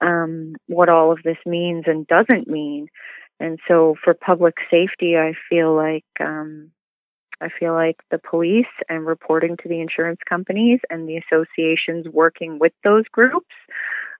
[0.01, 2.89] Um, what all of this means and doesn't mean.
[3.41, 6.71] And so for public safety, I feel like um,
[7.41, 12.59] I feel like the police and reporting to the insurance companies and the associations working
[12.59, 13.55] with those groups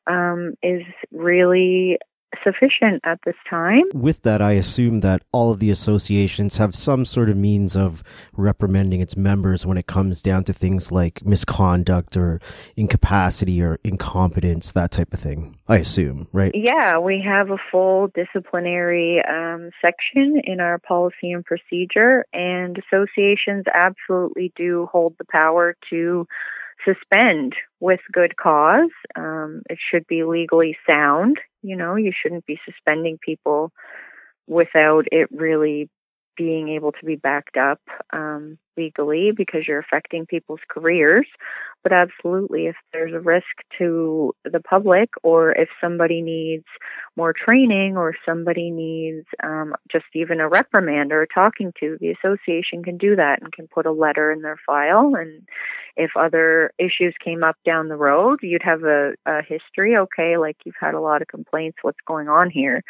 [0.07, 1.99] um, is really
[2.45, 3.85] sufficient at this time.
[3.95, 8.03] With that, I assume that all of the associations have some sort of means of
[8.33, 12.41] reprimanding its members when it comes down to things like misconduct or
[12.77, 15.59] incapacity or incompetence, that type of thing.
[15.69, 16.53] I assume, right?
[16.55, 23.65] Yeah, we have a full disciplinary um, section in our policy and procedure, and associations
[23.73, 26.27] absolutely do hold the power to
[26.89, 28.91] suspend with good cause.
[29.17, 31.39] Um, it should be legally sound.
[31.63, 33.73] You know, you shouldn't be suspending people
[34.47, 35.91] without it really
[36.39, 37.81] being able to be backed up
[38.13, 41.27] um, legally because you're affecting people's careers.
[41.83, 43.47] But absolutely, if there's a risk
[43.79, 46.65] to the public, or if somebody needs
[47.17, 52.11] more training, or somebody needs um, just even a reprimand or a talking to, the
[52.11, 55.13] association can do that and can put a letter in their file.
[55.17, 55.47] And
[55.97, 59.97] if other issues came up down the road, you'd have a, a history.
[59.97, 61.79] Okay, like you've had a lot of complaints.
[61.83, 62.83] What's going on here?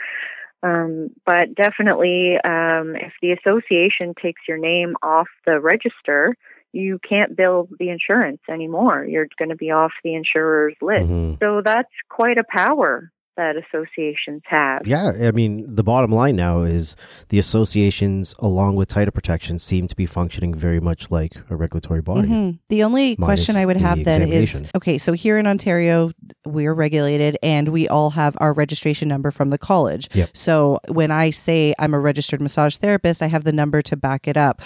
[0.62, 6.34] Um, but definitely, um, if the association takes your name off the register,
[6.72, 9.04] you can't bill the insurance anymore.
[9.04, 11.04] You're going to be off the insurer's list.
[11.04, 11.34] Mm-hmm.
[11.40, 14.86] So that's quite a power that associations have.
[14.86, 16.96] Yeah, I mean, the bottom line now is
[17.30, 22.02] the associations, along with title protection, seem to be functioning very much like a regulatory
[22.02, 22.28] body.
[22.28, 22.56] Mm-hmm.
[22.68, 26.10] The only question I would the have then is okay, so here in Ontario,
[26.44, 30.08] we're regulated and we all have our registration number from the college.
[30.12, 30.36] Yep.
[30.36, 34.28] So when I say I'm a registered massage therapist, I have the number to back
[34.28, 34.60] it up.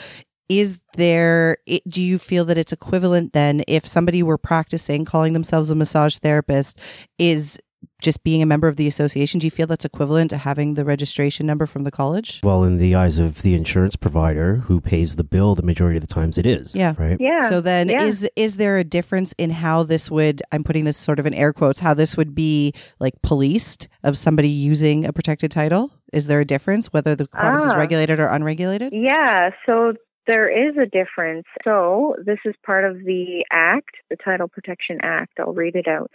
[0.48, 1.58] Is there,
[1.88, 6.18] do you feel that it's equivalent then if somebody were practicing calling themselves a massage
[6.18, 6.78] therapist,
[7.18, 7.58] is
[8.00, 10.84] just being a member of the association, do you feel that's equivalent to having the
[10.84, 12.40] registration number from the college?
[12.42, 16.00] Well, in the eyes of the insurance provider who pays the bill, the majority of
[16.00, 16.74] the times it is.
[16.74, 16.94] Yeah.
[16.98, 17.16] Right?
[17.20, 17.42] Yeah.
[17.42, 18.02] So then yeah.
[18.04, 21.34] is is there a difference in how this would I'm putting this sort of in
[21.34, 25.90] air quotes how this would be like policed of somebody using a protected title?
[26.12, 27.78] Is there a difference whether the province is Ah.
[27.78, 28.92] regulated or unregulated?
[28.92, 29.94] Yeah, so
[30.26, 31.46] there is a difference.
[31.64, 35.32] So this is part of the Act, the Title Protection Act.
[35.40, 36.10] I'll read it out.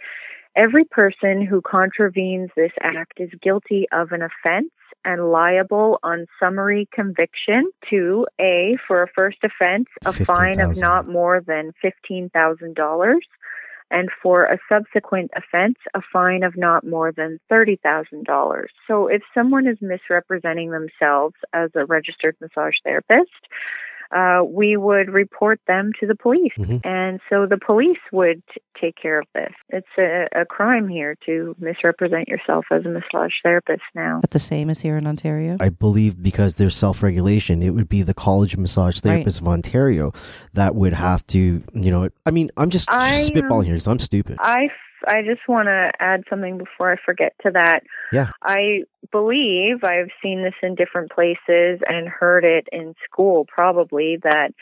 [0.56, 4.70] Every person who contravenes this act is guilty of an offense
[5.04, 11.08] and liable on summary conviction to A, for a first offense, a fine of not
[11.08, 13.14] more than $15,000,
[13.90, 18.64] and for a subsequent offense, a fine of not more than $30,000.
[18.86, 23.30] So if someone is misrepresenting themselves as a registered massage therapist,
[24.14, 26.52] uh, we would report them to the police.
[26.58, 26.78] Mm-hmm.
[26.84, 29.52] And so the police would t- take care of this.
[29.68, 34.20] It's a, a crime here to misrepresent yourself as a massage therapist now.
[34.20, 35.56] But the same as here in Ontario?
[35.60, 39.24] I believe because there's self regulation, it would be the College of Massage Right.
[39.24, 40.12] Therapists of Ontario
[40.54, 43.88] that would have to, you know, I mean, I'm just, I, just spitballing here because
[43.88, 44.38] I'm stupid.
[44.40, 44.70] I, f-
[45.06, 47.82] I just want to add something before I forget to that.
[48.12, 48.30] Yeah.
[48.42, 54.52] I believe I've seen this in different places and heard it in school probably that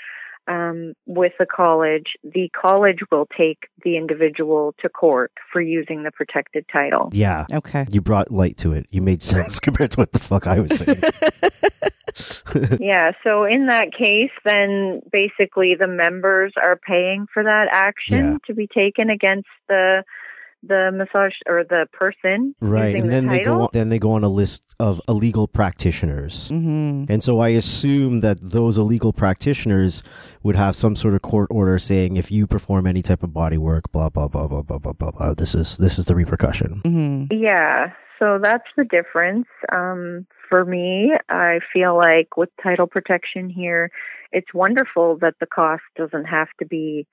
[0.48, 6.12] um, with the college, the college will take the individual to court for using the
[6.12, 7.10] protected title.
[7.12, 7.46] yeah.
[7.52, 7.86] Okay.
[7.90, 8.86] You brought light to it.
[8.90, 11.02] You made sense compared to what the fuck I was saying.
[12.80, 18.36] yeah, so in that case, then basically the members are paying for that action Yeah.
[18.46, 20.04] to be taken against the
[20.62, 22.86] the massage or the person right.
[22.86, 25.46] using And the then they go on, then they go on a list of illegal
[25.48, 26.48] practitioners.
[26.48, 30.02] hmm And so I assume that those illegal practitioners
[30.42, 33.58] would have some sort of court order saying if you perform any type of body
[33.58, 35.10] work, blah blah blah blah blah blah blah.
[35.10, 36.80] blah this is this is the repercussion.
[36.84, 39.46] hmm Yeah, so that's the difference.
[39.72, 43.90] Um, for me, I feel like with title protection here,
[44.32, 47.06] it's wonderful that the cost doesn't have to be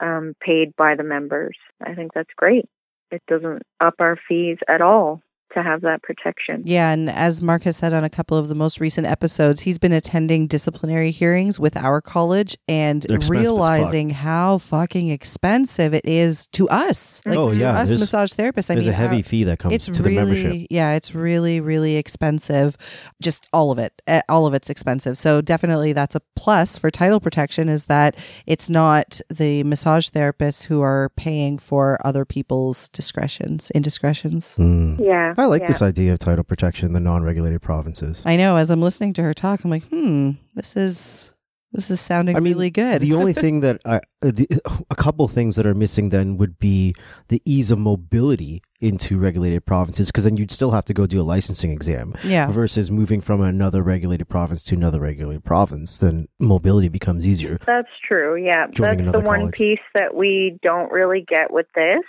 [0.00, 1.56] um, paid by the members.
[1.80, 2.68] I think that's great.
[3.12, 5.20] It doesn't up our fees at all
[5.54, 6.62] to have that protection.
[6.64, 9.78] Yeah, and as Mark has said on a couple of the most recent episodes, he's
[9.78, 13.58] been attending disciplinary hearings with our college and They're expensive as fuck.
[13.58, 17.22] realizing how fucking expensive it is to us.
[17.26, 18.70] Like Oh, to yeah, us there's- massage therapists.
[18.70, 20.66] I There's mean, a heavy our- fee that comes it's to really, the membership.
[20.70, 22.76] yeah, it's really, really expensive.
[23.20, 25.16] Just all of it, Eh, all of it's expensive.
[25.18, 30.64] So definitely, that's a plus for title protection is that it's not the massage therapists
[30.64, 34.56] who are paying for other people's discretions, indiscretions.
[34.58, 34.98] Mm.
[35.04, 35.34] Yeah.
[35.42, 35.68] I like yeah.
[35.68, 38.22] this idea of title protection in the non-regulated provinces.
[38.24, 38.56] I know.
[38.56, 41.32] As I'm listening to her talk, I'm like, hmm, this is
[41.72, 43.00] this is sounding I mean, really good.
[43.00, 44.00] The only thing that I, uh,
[44.30, 44.46] the,
[44.90, 46.94] a couple things that are missing then would be
[47.28, 51.20] the ease of mobility into regulated provinces, because then you'd still have to go do
[51.20, 52.14] a licensing exam.
[52.24, 57.58] yeah, Versus moving from another regulated province to another regulated province, then mobility becomes easier.
[57.66, 58.36] That's true.
[58.36, 58.66] Yeah.
[58.70, 59.54] Joining That's the another one college.
[59.54, 62.02] piece that we don't really get with this.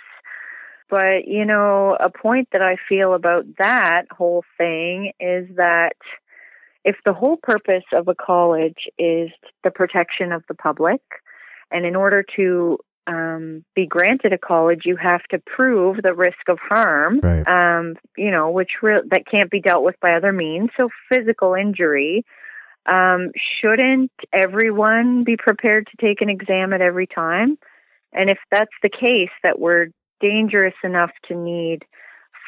[0.94, 5.96] But, you know, a point that I feel about that whole thing is that
[6.84, 9.30] if the whole purpose of a college is
[9.64, 11.00] the protection of the public,
[11.72, 12.78] and in order to
[13.08, 17.44] um, be granted a college, you have to prove the risk of harm, Right.
[17.48, 20.70] um, you know, which re- that can't be dealt with by other means.
[20.76, 22.24] So physical injury.
[22.86, 27.58] Um, shouldn't everyone be prepared to take an exam at every time?
[28.12, 29.88] And if that's the case, that we're
[30.24, 31.84] dangerous enough to need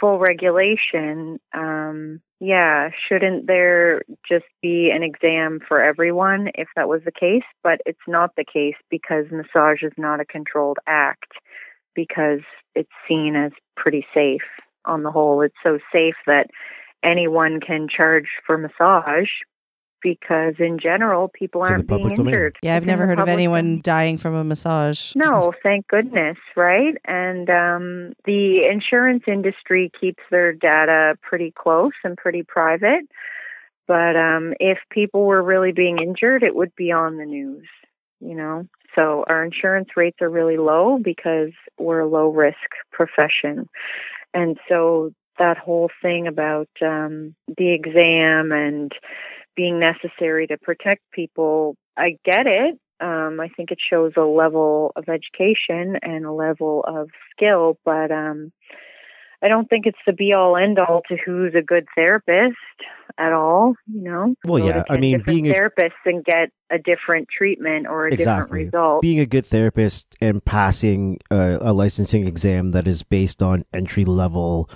[0.01, 7.03] full regulation, um, yeah, shouldn't there just be an exam for everyone if that was
[7.05, 7.45] the case?
[7.63, 11.33] But it's not the case because massage is not a controlled act
[11.95, 12.41] because
[12.75, 14.43] it's seen as pretty safe
[14.85, 15.43] on the whole.
[15.43, 16.49] It's so safe that
[17.03, 19.31] anyone can charge for massage
[20.03, 22.27] because in general people It's aren't being domain.
[22.35, 22.57] injured.
[22.63, 22.75] yeah.
[22.77, 23.81] I've It's never heard of anyone domain.
[23.83, 25.15] dying from a massage.
[25.17, 26.97] No, thank goodness, right?
[27.05, 33.07] And um, the insurance industry keeps their data pretty close and pretty private.
[33.89, 37.67] But um, if people were really being injured, it would be on the news,
[38.21, 38.67] you know?
[38.95, 42.57] So our insurance rates are really low because we're a low risk
[42.91, 43.69] profession.
[44.35, 48.91] And so that whole thing about um, the exam and
[49.57, 52.79] being necessary to protect people, I get it.
[53.01, 58.11] Um, I think it shows a level of education and a level of skill, but
[58.11, 58.53] um,
[59.43, 62.57] I don't think it's the be all end all to who's a good therapist
[63.19, 63.75] at all.
[63.93, 67.87] You know, Well, Go yeah, I mean, being a- therapists and get a different treatment
[67.87, 68.65] or a Exactly.
[68.65, 69.03] different result.
[69.03, 74.05] Being a good therapist and passing a, a licensing exam that is based on entry
[74.05, 74.69] level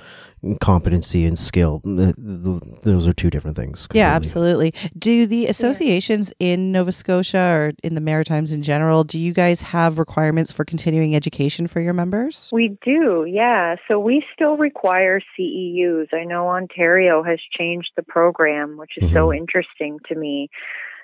[0.60, 3.86] competency and skill, th- th- those are two different things.
[3.92, 4.72] Yeah, absolutely.
[4.98, 9.62] Do the associations in Nova Scotia or in the Maritimes in general, do you guys
[9.62, 12.48] have requirements for continuing education for your members?
[12.52, 13.76] We do, yeah.
[13.86, 16.14] So we still require CEUs.
[16.14, 19.38] I know Ontario has changed the program, which is so mm-hmm.
[19.38, 20.48] interesting to me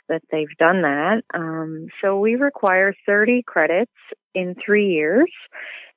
[0.09, 1.23] that they've done that.
[1.35, 3.93] Um, so we require 30 credits
[4.35, 5.31] in three years.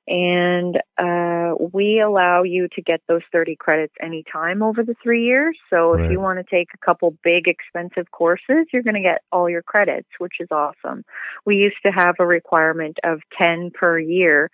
[0.08, 5.56] And uh, we allow you to get those 30 credits anytime over the three years.
[5.68, 9.22] So if you want to take a couple big expensive courses, you're going to get
[9.30, 11.04] all your credits, which is awesome.
[11.46, 14.50] We used to have a requirement of 10 per year.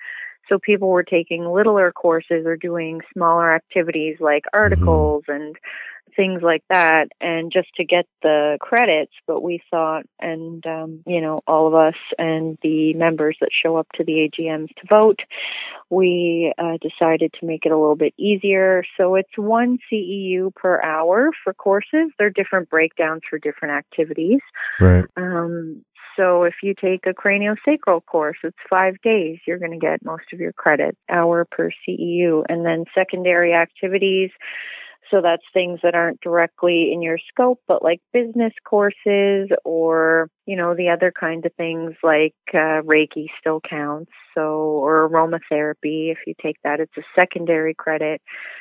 [0.48, 5.56] So people were taking littler courses or doing smaller activities like articles and
[6.14, 9.12] things like that and just to get the credits.
[9.26, 13.76] But we thought and um, you know all of us and the members that show
[13.76, 15.20] up to the agms to vote
[15.90, 18.82] we uh, decided to make it a little bit easier.
[18.96, 22.10] So it's one ceu per hour for courses.
[22.18, 24.40] They're different breakdowns for different activities.
[24.80, 25.04] Right.
[25.16, 25.84] um,
[26.16, 29.38] so if you take a craniosacral course, it's five days.
[29.46, 32.44] You're going to get most of your credit, hour per CEU.
[32.48, 34.30] And then secondary activities.
[35.10, 40.56] So that's things that aren't directly in your scope, but like business courses or, you
[40.56, 44.10] know, the other kind of things like uh, Reiki still counts.
[44.34, 48.20] So, or aromatherapy, if you take that, it's a secondary credit.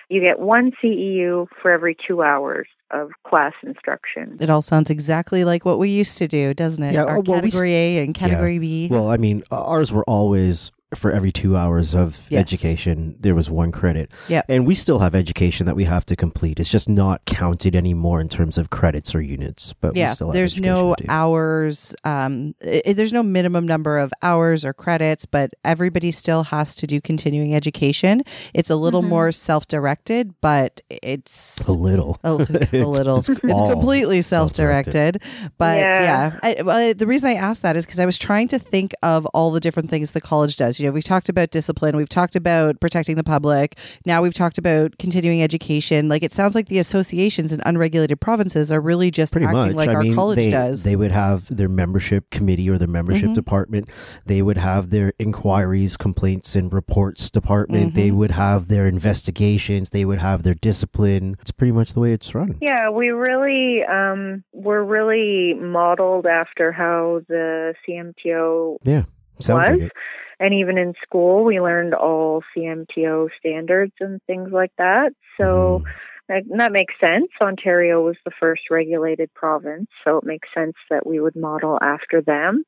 [0.10, 4.38] You get one CEU for every two hours of class instruction.
[4.40, 6.94] It all sounds exactly like what we used to do, doesn't it?
[6.94, 8.88] Yeah, Our well, we category A and category B.
[8.90, 12.42] Well, I mean, ours were always for every two hours of Yes.
[12.42, 14.12] education, there was one credit.
[14.30, 14.44] Yeah.
[14.48, 16.60] And we still have education that we have to complete.
[16.60, 19.74] It's just not counted anymore in terms of credits or units.
[19.82, 21.96] But we yeah, still have there's no to hours.
[22.04, 26.88] Um, i there's no minimum number of hours or credits, but everybody still has to
[26.88, 28.24] do continuing education.
[28.54, 29.08] It's a little Mhm.
[29.10, 32.20] more self-directed, but it's a little.
[32.24, 32.30] a,
[32.74, 33.18] a little.
[33.18, 35.22] It's, all completely self-directed.
[35.58, 36.40] But yeah, Yeah.
[36.44, 39.26] I, well, the reason I asked that is because I was trying to think of
[39.28, 40.75] all the different things the college does.
[40.76, 40.80] Does.
[40.84, 43.78] You know, we've talked about discipline, we've talked about protecting the public.
[44.06, 46.10] Now we've talked about continuing education.
[46.10, 49.76] Like it sounds like the associations in unregulated provinces are really just Pretty acting much.
[49.76, 50.84] like I our mean, college they, does.
[50.84, 53.34] They would have their membership committee or their membership Mhm.
[53.36, 53.90] department.
[54.26, 57.96] They would have their inquiries, complaints, and reports department.
[57.96, 58.16] They Mhm.
[58.16, 59.90] would have their investigations.
[59.92, 61.36] They would have their discipline.
[61.42, 62.56] It's pretty much the way it's run.
[62.62, 69.04] Yeah, we really um, we're really modeled after how the CMTO yeah
[69.40, 69.78] Sounds was.
[69.78, 69.92] like it.
[70.40, 75.14] And even in school, we learned all CMTO standards and things like that.
[75.38, 75.84] So Mhm.
[76.30, 77.30] that, that makes sense.
[77.42, 82.22] Ontario was the first regulated province, so it makes sense that we would model after
[82.22, 82.64] them.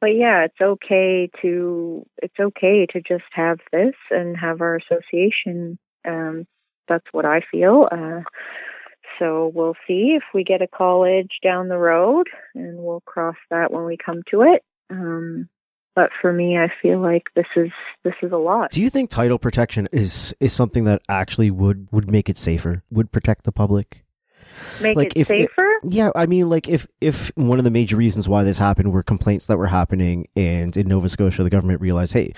[0.00, 5.78] But yeah, it's okay to it's okay to just have this and have our association.
[6.06, 6.46] Um,
[6.88, 7.88] that's what I feel.
[7.90, 8.22] Uh,
[9.18, 13.72] so we'll see if we get a college down the road, and we'll cross that
[13.72, 14.62] when we come to it.
[14.90, 15.48] Um,
[15.96, 17.70] but for me, I feel like this is
[18.04, 18.70] this is a lot.
[18.70, 22.84] Do you think title protection is is something that actually would would make it safer?
[22.92, 24.04] Would protect the public?
[24.80, 25.75] Make like, it safer.
[25.88, 29.04] Yeah, I mean, like if if one of the major reasons why this happened were
[29.04, 32.32] complaints that were happening, and in Nova Scotia the government realized, hey,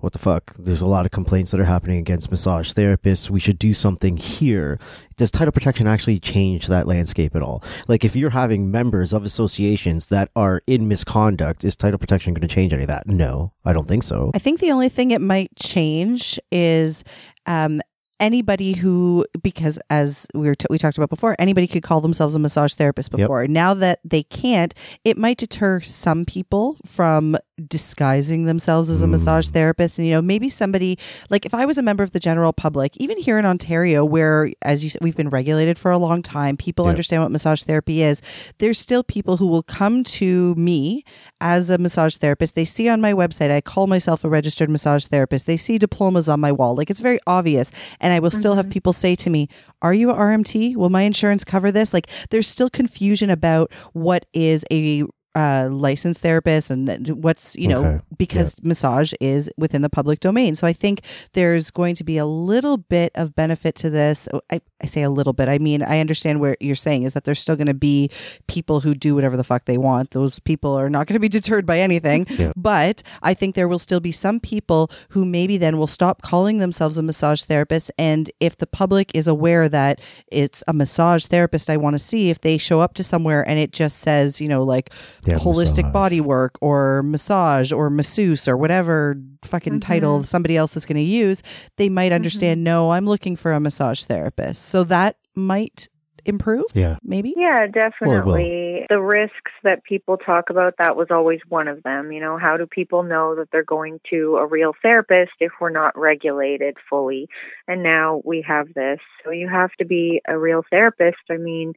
[0.00, 0.54] what the fuck?
[0.58, 3.28] There's a lot of complaints that are happening against massage therapists.
[3.28, 4.78] We should do something here.
[5.16, 7.62] Does title protection actually change that landscape at all?
[7.88, 12.48] Like, if you're having members of associations that are in misconduct, is title protection going
[12.48, 13.06] to change any of that?
[13.06, 14.30] No, I don't think so.
[14.34, 17.04] I think the only thing it might change is
[17.44, 17.82] um,
[18.20, 22.34] anybody who, because as we were t- we talked about before, anybody could call themselves
[22.34, 23.18] a massage therapist Yep.
[23.18, 23.46] before.
[23.46, 27.36] Now that they can't, it might deter some people from
[27.68, 29.10] disguising themselves as a Mm.
[29.10, 29.98] massage therapist.
[29.98, 30.98] And you know, maybe somebody
[31.30, 34.50] like if I was a member of the general public, even here in Ontario, where
[34.62, 36.90] as you said, we've been regulated for a long time, people Yep.
[36.90, 38.22] understand what massage therapy is.
[38.58, 41.04] There's still people who will come to me
[41.40, 42.54] as a massage therapist.
[42.54, 45.46] They see on my website, I call myself a registered massage therapist.
[45.46, 46.74] They see diplomas on my wall.
[46.74, 47.70] Like it's very obvious.
[48.04, 49.48] And I will still have people say to me,
[49.80, 50.76] Are you a RMT?
[50.76, 51.94] Will my insurance cover this?
[51.94, 57.84] Like there's still confusion about what is a uh, licensed therapist and what's, you know,
[57.84, 58.04] Okay.
[58.18, 60.54] because massage is within the public domain.
[60.54, 61.00] So I think
[61.32, 64.28] there's going to be a little bit of benefit to this.
[64.32, 65.48] Oh, I, I say a little bit.
[65.48, 68.10] I mean, I understand where you're saying is that there's still going to be
[68.46, 70.10] people who do whatever the fuck they want.
[70.10, 72.26] Those people are not going to be deterred by anything.
[72.34, 72.52] Yeah.
[72.56, 76.58] But I think there will still be some people who maybe then will stop calling
[76.58, 77.90] themselves a massage therapist.
[77.96, 82.30] And if the public is aware that it's a massage therapist I want to see,
[82.30, 84.90] if they show up to somewhere and it just says, you know, like
[85.26, 85.92] Yeah, holistic massage.
[85.92, 90.24] body work or massage or masseuse or whatever fucking title mm-hmm.
[90.24, 91.42] somebody else is going to use,
[91.76, 92.14] they might mm-hmm.
[92.14, 94.66] understand, no, I'm looking for a massage therapist.
[94.66, 95.88] So that might
[96.24, 96.96] improve, Yeah.
[97.02, 97.34] maybe.
[97.36, 97.72] Yeah, will.
[97.72, 98.86] definitely.
[98.88, 102.12] the risks that people talk about, that was always one of them.
[102.12, 105.70] You know, how do people know that they're going to a real therapist if we're
[105.70, 107.28] not regulated fully?
[107.68, 109.00] And now we have this.
[109.24, 111.18] So you have to be a real therapist.
[111.30, 111.74] I mean,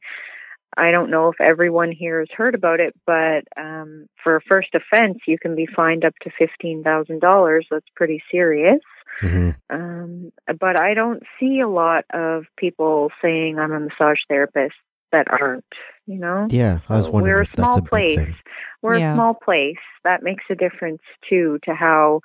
[0.76, 4.68] I don't know if everyone here has heard about it, but um, for a first
[4.74, 7.62] offense, you can be fined up to $15,000.
[7.70, 8.80] That's pretty serious.
[9.20, 14.76] hmm Um, but I don't see a lot of people saying I'm a massage therapist
[15.10, 15.64] that aren't,
[16.06, 16.46] you know?
[16.50, 18.16] Yeah, I was wondering we're a if that's small a big place.
[18.16, 18.34] thing.
[18.82, 19.12] We're Yeah.
[19.12, 19.78] a small place.
[20.04, 22.20] That makes a difference too to how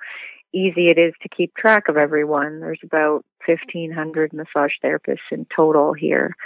[0.52, 2.60] easy it is to keep track of everyone.
[2.60, 6.36] There's about 1500 massage therapists in total here.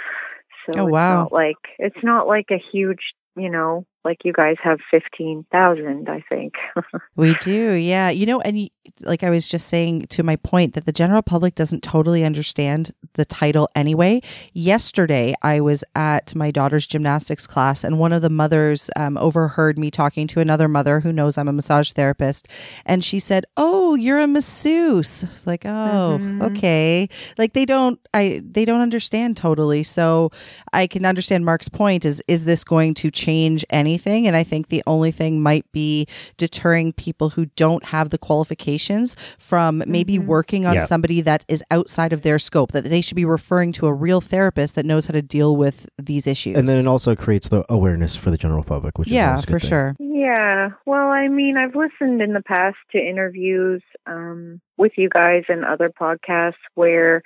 [0.65, 1.03] So Oh, it's wow.
[1.09, 6.23] not like it's not like a huge, you know, like you guys have 15,000, I
[6.29, 6.53] think.
[7.15, 8.09] We do, yeah.
[8.09, 8.69] You know, and
[9.01, 12.91] like I was just saying to my point that the general public doesn't totally understand
[13.15, 14.21] the title anyway.
[14.53, 19.77] Yesterday, I was at my daughter's gymnastics class, and one of the mothers um, overheard
[19.77, 22.47] me talking to another mother who knows I'm a massage therapist,
[22.85, 26.41] and she said, "Oh, you're a masseuse." I was like, "Oh, Mhm.
[26.43, 29.83] okay." Like they don't, I they don't understand totally.
[29.83, 30.31] So
[30.71, 32.05] I can understand Mark's point.
[32.05, 34.27] Is is this going to change anything?
[34.27, 36.05] And I think the only thing might be
[36.37, 40.25] deterring people who don't have the qualifications from maybe Mhm.
[40.25, 40.85] working on Yeah.
[40.85, 44.21] somebody that is outside of their scope, that they should be referring to a real
[44.21, 46.55] therapist that knows how to deal with these issues.
[46.57, 49.43] And then it also creates the awareness for the general public, which is yeah, always
[49.43, 49.69] a good for thing.
[49.69, 49.95] sure.
[49.99, 50.69] Yeah.
[50.85, 55.65] Well, I mean, I've listened in the past to interviews um, with you guys and
[55.65, 57.21] other podcasts where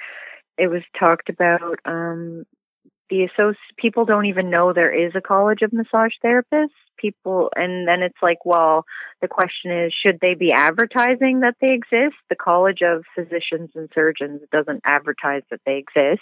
[0.58, 2.46] it was talked about um,
[3.14, 6.70] the associ- people don't even know there is a college of massage therapists.
[6.98, 8.86] People, and then it's like, well,
[9.22, 12.16] the question is, should they be advertising that they exist?
[12.30, 16.22] The College of Physicians and Surgeons doesn't advertise that they exist.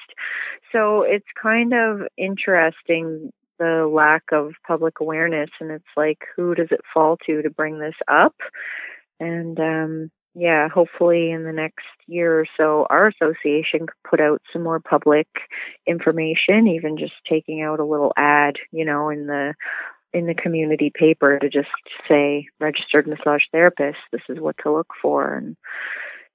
[0.71, 6.69] So it's kind of interesting the lack of public awareness and it's like who does
[6.71, 8.33] it fall to to bring this up
[9.19, 14.41] and um yeah, hopefully in the next year or so, our association could put out
[14.53, 15.27] some more public
[15.85, 19.53] information, even just taking out a little ad, you know, in the
[20.13, 21.69] in the community paper to just
[22.07, 25.55] say registered massage therapist, this is what to look for and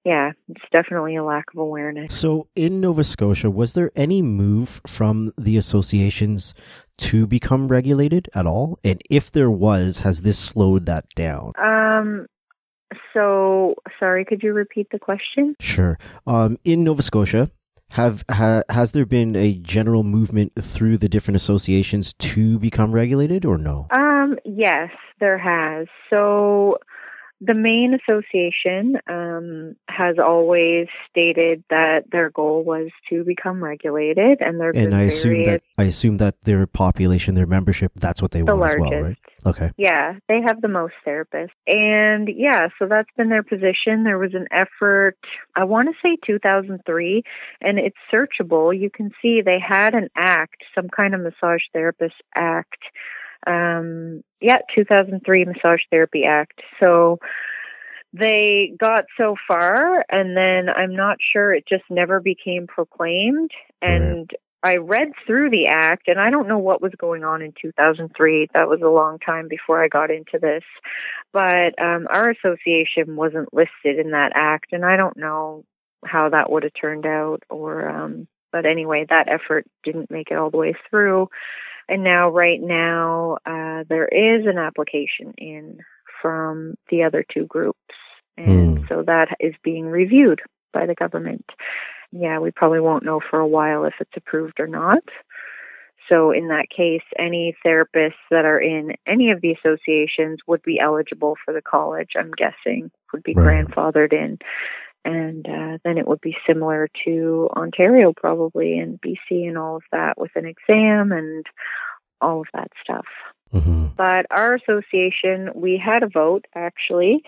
[0.06, 2.14] yeah, it's definitely a lack of awareness.
[2.14, 6.54] So, in Nova Scotia, was there any move from the associations
[6.98, 8.78] to become regulated at all?
[8.84, 11.54] And if there was, has this slowed that down?
[11.60, 12.28] Um,
[13.12, 15.54] so, sorry, could you repeat the question?
[15.60, 15.98] Sure.
[16.26, 17.50] Um, in Nova Scotia,
[17.90, 23.44] have ha, has there been a general movement through the different associations to become regulated,
[23.44, 23.86] or no?
[23.96, 25.86] Um, yes, there has.
[26.10, 26.78] So
[27.40, 34.58] the main association um, has always stated that their goal was to become regulated, and
[34.58, 38.40] there and I assume that I assume that their population, their membership, that's what they
[38.40, 38.84] the want largest.
[38.84, 39.18] as well, right?
[39.44, 39.70] Okay.
[39.76, 44.04] Yeah, they have the most therapists, and yeah, so that's been their position.
[44.04, 45.18] There was an effort,
[45.54, 47.22] I want to say 2003,
[47.60, 48.78] and it's searchable.
[48.78, 52.82] You can see they had an act, some kind of massage therapist act
[53.46, 56.60] um, yeah, 2003 Massage Therapy Act.
[56.80, 57.18] So
[58.12, 63.50] they got so far, and then I'm not sure it just never became proclaimed.
[63.82, 64.30] And
[64.62, 68.48] I read through the act, and I don't know what was going on in 2003.
[68.54, 70.64] That was a long time before I got into this.
[71.32, 75.64] But um, our association wasn't listed in that act, and I don't know
[76.04, 80.36] how that would have turned out or um but anyway that effort didn't make it
[80.36, 81.28] all the way through
[81.88, 85.78] and now, right now, uh, there is an application in
[86.22, 87.78] from the other two groups.
[88.36, 88.84] And Hmm.
[88.88, 90.40] so that is being reviewed
[90.72, 91.44] by the government.
[92.12, 95.02] Yeah, we probably won't know for a while if it's approved or not.
[96.08, 100.78] So, in that case, any therapists that are in any of the associations would be
[100.78, 103.66] eligible for the college, I'm guessing, would be Right.
[103.66, 104.38] grandfathered in.
[105.06, 109.84] And uh, then it would be similar to Ontario, probably, and BC, and all of
[109.92, 111.46] that with an exam and
[112.20, 113.06] all of that stuff.
[113.52, 117.22] hmm But our association, we had a vote actually,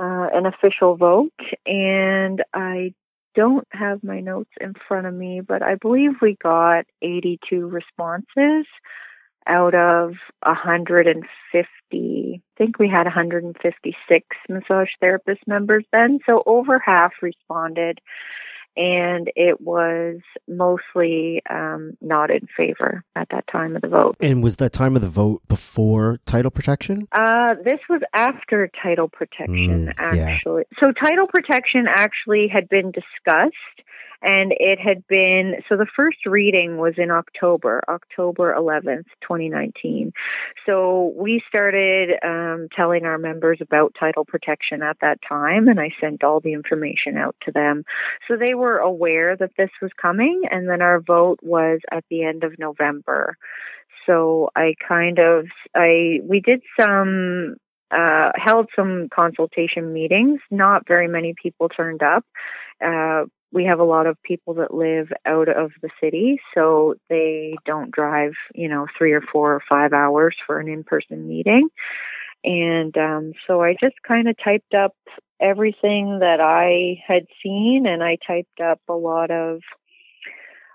[0.00, 1.32] uh, an official vote,
[1.64, 2.92] and I
[3.36, 8.66] don't have my notes in front of me, but I believe we got 82 responses
[9.46, 11.64] out of 150.
[11.92, 18.00] I think we had 156 massage therapist members then, so over half responded.
[18.78, 24.16] And it was mostly um, not in favor at that time of the vote.
[24.20, 27.08] And was that time of the vote before title protection?
[27.10, 30.28] Uh, this was after title protection, Mm, yeah.
[30.28, 30.64] actually.
[30.78, 33.54] So, title protection actually had been discussed,
[34.22, 40.12] and it had been so the first reading was in October, October 11th, 2019.
[40.64, 45.90] So, we started um, telling our members about title protection at that time, and I
[46.00, 47.84] sent all the information out to them.
[48.28, 52.24] So, they were aware that this was coming, and then our vote was at the
[52.24, 53.36] end of November
[54.06, 57.56] so I kind of I we did some
[57.90, 60.40] uh, held some consultation meetings.
[60.50, 62.24] Not very many people turned up.
[62.84, 63.24] Uh,
[63.56, 67.90] we have a lot of people that live out of the city, so they don't
[67.90, 71.70] drive, you know, three or four or five hours for an in-person meeting.
[72.44, 74.94] And um, so I just kind of typed up
[75.40, 79.62] everything that I had seen, and I typed up a lot of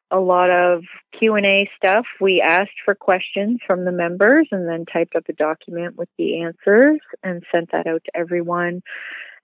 [0.10, 0.84] a lot of
[1.18, 2.06] Q&A stuff.
[2.20, 6.42] We asked for questions from the members and then typed up a document with the
[6.42, 8.82] answers and sent that out to everyone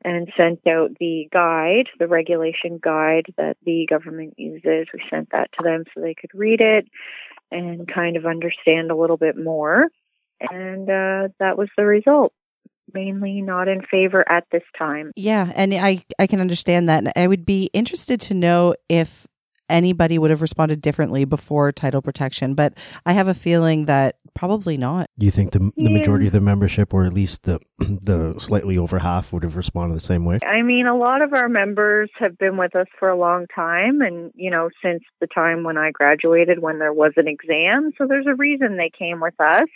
[0.04, 4.88] and sent out the guide, the regulation guide that the government uses.
[4.94, 6.88] We sent that to them so they could read it
[7.52, 9.88] and kind of understand a little bit more.
[10.40, 12.34] And uh, that was the result.
[12.94, 15.12] Mainly not in favor at this time.
[15.18, 17.18] Yeah, and I I can understand that.
[17.18, 19.28] I would be interested to know if
[19.70, 22.74] anybody would have responded differently before title protection, but
[23.06, 25.10] I have a feeling that probably not.
[25.18, 28.78] Do you think the the majority of the membership, or at least the the slightly
[28.78, 30.40] over half, would have responded the same way?
[30.46, 34.02] I mean, a lot of our members have been with us for a long time,
[34.02, 37.92] and you know, since the time when I graduated, when there was an exam.
[37.98, 39.70] So there's a reason they came with us,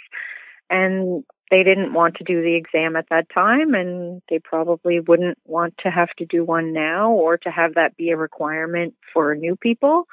[0.69, 5.37] and they didn't want to do the exam at that time, and they probably wouldn't
[5.45, 9.35] want to have to do one now or to have that be a requirement for
[9.35, 10.07] new people.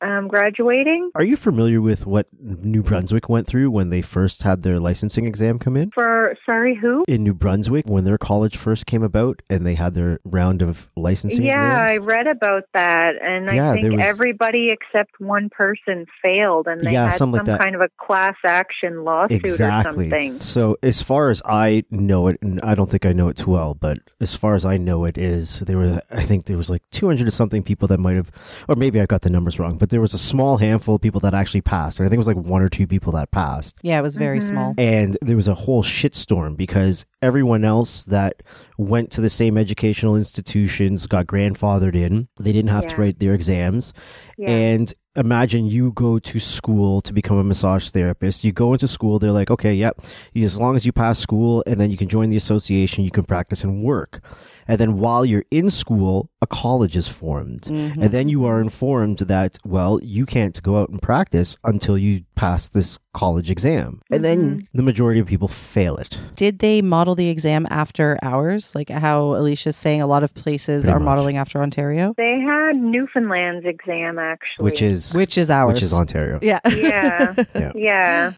[0.00, 1.10] Um, graduating.
[1.14, 5.26] Are you familiar with what New Brunswick went through when they first had their licensing
[5.26, 5.90] exam come in?
[5.90, 7.04] For sorry, who?
[7.08, 10.88] In New Brunswick, when their college first came about and they had their round of
[10.96, 16.06] licensing Yeah, I read about that, and Yeah, I think was- everyody except one person
[16.22, 17.60] failed, and they Yeah, had some like that.
[17.60, 20.08] kind of a class action lawsuit or Exactly.
[20.10, 20.40] something.
[20.40, 23.50] So, as far as I know it, and I don't think I know it too
[23.50, 26.70] well, but as far as I know it is, there were, I think there was
[26.70, 28.30] like 200 or something people that might have,
[28.68, 31.20] or maybe I got the numbers wrong, but there was a small handful of people
[31.20, 31.98] that actually passed.
[31.98, 33.76] And I think it was like one or two people that passed.
[33.82, 34.42] Yeah, it was very Mhm.
[34.48, 34.74] small.
[34.78, 38.42] And there was a whole shitstorm because everyone else that
[38.76, 42.28] went to the same educational institutions got grandfathered in.
[42.38, 43.92] They didn't have to write their exams.
[44.36, 44.50] Yeah.
[44.50, 48.44] And imagine you go to school to become a massage therapist.
[48.44, 50.00] You go into school, they're like, okay, yep,
[50.36, 53.24] as long as you pass school and then you can join the association, you can
[53.24, 54.22] practice and work.
[54.68, 57.62] And then while you're in school, a college is formed.
[57.62, 57.94] Mhm.
[58.02, 62.22] And then you are informed that, well, you can't go out and practice until you
[62.36, 64.00] pass this college exam.
[64.12, 66.20] And then the majority of people fail it.
[66.36, 68.74] Did they model the exam after ours?
[68.74, 71.06] Like how Alicia's saying a lot of places Pretty are much.
[71.06, 75.74] modeling after Ontario, they had Newfoundland's exam actually, Which is which is ours.
[75.74, 76.38] which is Ontario.
[76.42, 76.60] Yeah.
[76.68, 77.34] Yeah.
[77.54, 77.72] Yeah.
[77.74, 78.32] Yeah.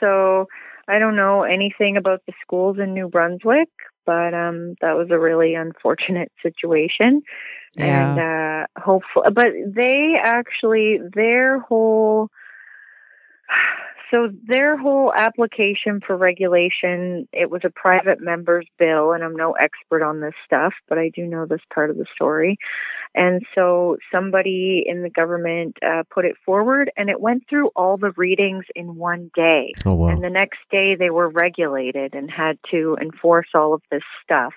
[0.00, 0.46] So
[0.88, 3.68] I don't know anything about the schools in New Brunswick,
[4.06, 7.22] but um that was a really unfortunate situation.
[7.74, 8.12] Yeah.
[8.12, 12.30] And uh hopefully but they actually their whole
[14.14, 19.52] so their whole application for regulation it was a private member's bill and I'm no
[19.52, 22.56] expert on this stuff but I do know this part of the story
[23.16, 27.96] and so somebody in the government uh, put it forward and it went through all
[27.96, 30.08] the readings in one day Oh, wow.
[30.08, 34.52] and the next day they were regulated and had to enforce all of this stuff.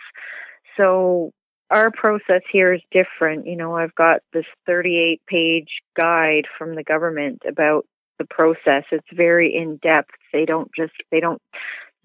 [0.78, 1.32] So
[1.72, 3.46] our process here is different.
[3.48, 7.86] You know, I've got this 38 page guide from the government about
[8.18, 8.84] the process.
[8.92, 10.12] It's very in depth.
[10.34, 11.42] They don't just, they don't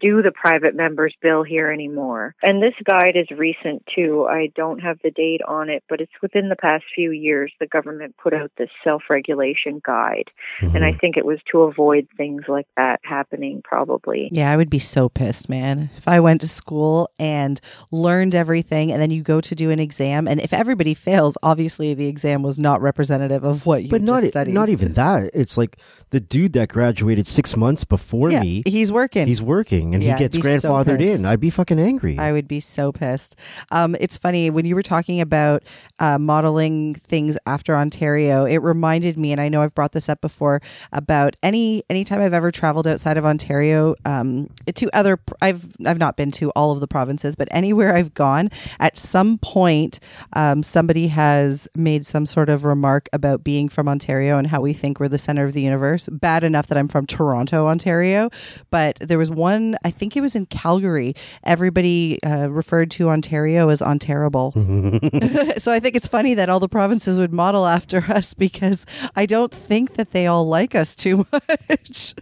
[0.00, 2.34] do the private members bill here anymore.
[2.42, 4.26] And this guide is recent too.
[4.28, 7.66] I don't have the date on it, but it's within the past few years the
[7.66, 10.30] government put out this self-regulation guide.
[10.60, 11.00] And I Mhm.
[11.00, 14.28] think it was to avoid things like that happening probably.
[14.32, 15.90] Yeah, I would be so pissed, man.
[15.96, 19.78] If I went to school and learned everything and then you go to do an
[19.78, 24.02] exam and if everybody fails, obviously the exam was not representative of what you but
[24.02, 24.54] not just studied.
[24.54, 25.30] not even that.
[25.34, 25.76] It's like
[26.10, 28.62] the dude that graduated six months before yeah, me.
[28.66, 29.26] he's working.
[29.26, 31.26] He's working and Yeah, he gets I'd so grandfathered in.
[31.26, 32.18] I'd be fucking angry.
[32.18, 33.36] I would be so pissed.
[33.72, 35.64] Um, it's funny when you were talking about
[35.98, 38.44] uh, modeling things after Ontario.
[38.44, 40.62] It reminded me, and I know I've brought this up before
[40.92, 45.18] about any anytime I've ever traveled outside of Ontario um, to other.
[45.42, 49.38] I've I've not been to all of the provinces, but anywhere I've gone, at some
[49.38, 50.00] point,
[50.34, 54.72] um, somebody has made some sort of remark about being from Ontario and how we
[54.72, 56.08] think we're the center of the universe.
[56.10, 58.30] Bad enough that I'm from Toronto, Ontario,
[58.70, 59.73] but there was one.
[59.84, 61.14] I think it was in Calgary.
[61.42, 64.52] Everybody uh, referred to Ontario as unterrible.
[65.58, 69.26] so I think it's funny that all the provinces would model after us because I
[69.26, 72.14] don't think that they all like us too much.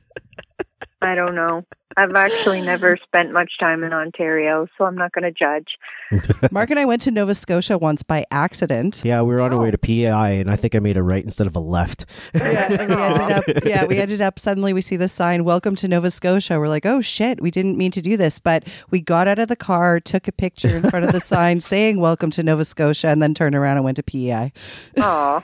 [1.01, 1.65] I don't know.
[1.97, 5.79] I've actually never spent much time in Ontario, so I'm not going to judge.
[6.53, 9.03] Mark and I went to Nova Scotia once by accident.
[9.05, 9.71] yeah, we were on our way Oh.
[9.73, 12.05] to PEI, and I think I made a right instead of a left.
[12.35, 13.45] Yeah, and we ended up.
[13.65, 14.39] Yeah, we ended up.
[14.39, 17.77] Suddenly, we see the sign "Welcome to Nova Scotia." We're like, "Oh shit, we didn't
[17.79, 20.89] mean to do this," but we got out of the car, took a picture in
[20.91, 23.97] front of the sign saying "Welcome to Nova Scotia," and then turned around and went
[23.97, 24.53] to PEI.
[24.99, 25.41] Oh,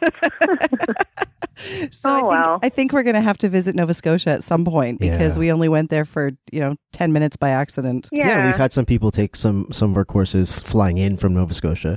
[1.91, 2.59] So Oh, I think, well.
[2.63, 5.41] I think we're going to have to visit Nova Scotia at some point because Yeah.
[5.41, 8.09] we only went there for you know ten minutes by accident.
[8.13, 8.47] yeah.
[8.47, 11.97] we've had some people take some some of our courses flying in from Nova Scotia.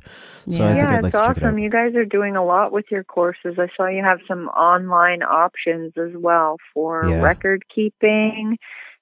[0.50, 0.68] So I Yeah.
[0.68, 1.56] think yeah, I'd like it's to check it awesome.
[1.58, 1.62] out.
[1.62, 3.56] You guys are doing a lot with your courses.
[3.58, 7.22] I saw you have some online options as well for Yeah.
[7.22, 8.58] record keeping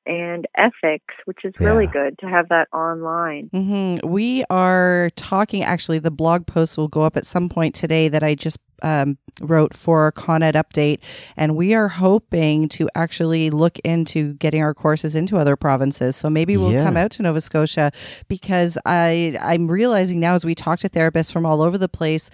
[0.06, 1.92] and ethics, which is really Yeah.
[1.92, 3.50] good to have that online.
[3.54, 5.62] hmm We are talking.
[5.64, 9.18] Actually, the blog post will go up at some point today that I just um,
[9.42, 11.00] wrote for Coned Update,
[11.38, 16.16] and we are hoping to actually look into getting our courses into other provinces.
[16.16, 16.84] So maybe we'll Yeah.
[16.84, 17.92] come out to Nova Scotia
[18.28, 22.30] because I I'm realizing now as we talk to therapists from all over the place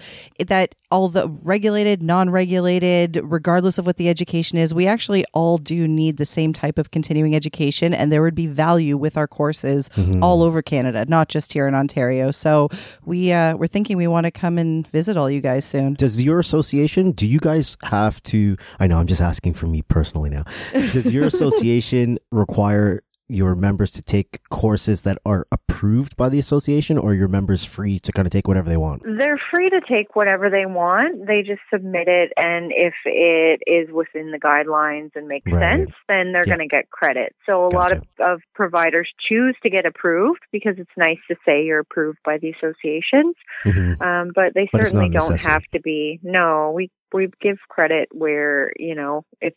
[0.47, 5.87] that all the regulated, non-regulated, regardless of what the education is, we actually all do
[5.87, 9.89] need the same type of continuing education, and there would be value with our courses
[9.97, 10.21] Mhm.
[10.21, 12.31] all over Canada, not just here in Ontario.
[12.31, 12.69] So
[13.05, 15.93] we uh, we're thinking we want to come and visit all you guys soon.
[15.95, 18.55] Does your association, do you guys have to?
[18.79, 20.43] I know I'm just asking for me personally now.
[20.73, 26.97] Does your association require your members to take courses that are approved by the association,
[26.97, 29.01] or your members free to kind of take whatever they want?
[29.03, 31.25] They're free to take whatever they want.
[31.27, 35.59] They just submit it, and if it is within the guidelines and makes Right.
[35.61, 36.55] sense, then they're Yeah.
[36.57, 37.35] going to get credit.
[37.45, 41.63] So a lot of, of providers choose to get approved because it's nice to say
[41.65, 43.35] you're approved by the associations.
[43.63, 44.01] Mhm.
[44.01, 46.19] Um, but they But certainly don't have to be.
[46.23, 49.55] No, we we give credit where you know it's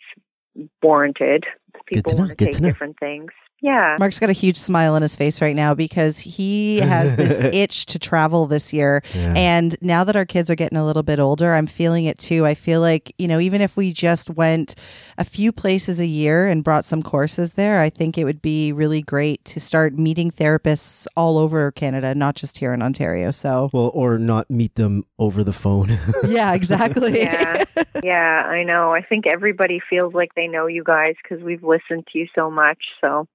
[0.82, 1.44] warranted.
[1.86, 3.30] People want to take different things.
[3.60, 3.96] Yeah.
[3.98, 7.86] Mark's got a huge smile on his face right now because he has this itch
[7.86, 9.02] to travel this year.
[9.14, 9.34] Yeah.
[9.36, 12.46] And now that our kids are getting a little bit older, I'm feeling it too.
[12.46, 14.76] I feel like, you know, even if we just went
[15.16, 18.72] a few places a year and brought some courses there, I think it would be
[18.72, 23.32] really great to start meeting therapists all over Canada, not just here in Ontario.
[23.32, 25.98] So, well, or not meet them over the phone.
[26.26, 27.08] yeah, exactly.
[27.28, 27.64] Yeah.
[28.04, 28.92] yeah, I know.
[28.92, 32.50] I think everybody feels like they know you guys because we've listened to you so
[32.50, 32.78] much.
[33.00, 33.26] So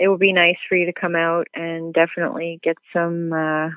[0.00, 3.68] it would be nice for you to come out and definitely get some uh,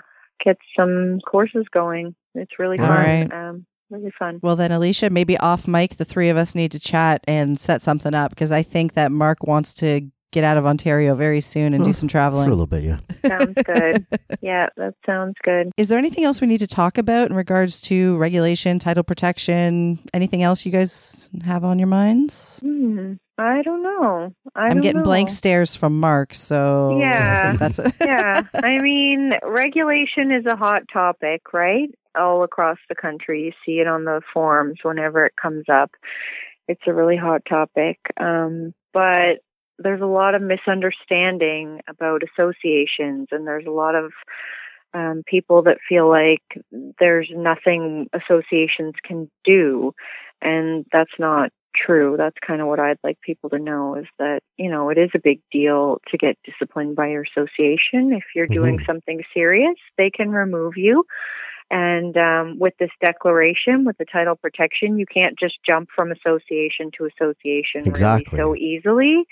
[0.43, 2.15] get some courses going.
[2.33, 2.89] It's really fun.
[2.89, 3.31] right.
[3.31, 4.39] Um, really fun.
[4.41, 7.81] Well, then, Alicia, maybe off mic, the three of us need to chat and set
[7.81, 11.73] something up because I think that Mark wants to get out of Ontario very soon
[11.73, 12.49] and do some For a traveling.
[12.49, 12.97] little bit, yeah.
[13.25, 14.05] Sounds good.
[14.41, 15.71] yeah, that sounds good.
[15.77, 19.99] Is there anything else we need to talk about in regards to regulation, title protection,
[20.13, 22.59] anything else you guys have on your minds?
[22.61, 23.13] Hmm.
[23.37, 24.33] I don't know.
[24.55, 25.05] I am don't getting know.
[25.05, 27.55] blank stares from Mark, so Yeah.
[27.57, 27.93] that's it.
[28.01, 31.89] yeah, I mean, regulation is a hot topic, right?
[32.19, 33.43] All across the country.
[33.45, 35.91] You see it on the forums whenever it comes up.
[36.67, 37.97] It's a really hot topic.
[38.19, 39.39] Um, but
[39.79, 44.11] there's a lot of misunderstanding about associations, and there's a lot of
[44.93, 46.43] um, people that feel like
[46.99, 49.93] there's nothing associations can do,
[50.41, 52.15] and that's not true.
[52.17, 55.09] That's kind of what I'd like people to know is that, you know, it is
[55.15, 58.13] a big deal to get disciplined by your association.
[58.13, 58.85] If you're doing Mhm.
[58.85, 61.05] something serious, they can remove you.
[61.71, 66.91] And um, with this declaration, with the title protection, you can't just jump from association
[66.97, 68.37] to association Exactly.
[68.39, 69.25] really so easily,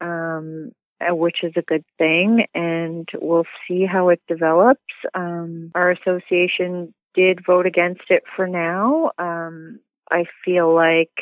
[0.00, 2.46] um, uh, which is a good thing.
[2.54, 4.80] And we'll see how it develops.
[5.14, 9.12] Um, our association did vote against it for now.
[9.18, 9.80] Um,
[10.10, 11.12] I feel like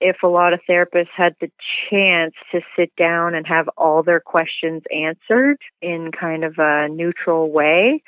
[0.00, 1.50] if a lot of therapists had the
[1.90, 7.50] chance to sit down and have all their questions answered in kind of a neutral
[7.50, 8.02] way,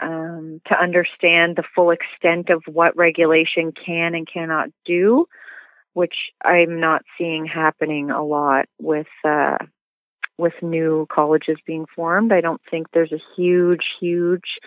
[0.00, 5.26] um, to understand the full extent of what regulation can and cannot do,
[5.94, 6.14] which
[6.44, 9.58] I'm not seeing happening a lot with uh,
[10.40, 12.32] with new colleges being formed.
[12.32, 14.58] I don't think there's a huge, huge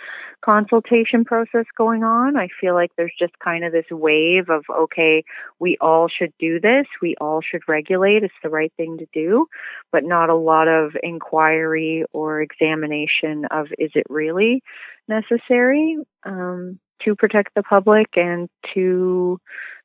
[0.46, 2.38] consultation process going on.
[2.38, 5.24] I feel like there's just kind of this wave of okay,
[5.60, 9.48] we all should do this, we all should regulate, it's the right thing to do,
[9.92, 14.62] but not a lot of inquiry or examination of is it really
[15.08, 19.40] necessary um, to protect the public and to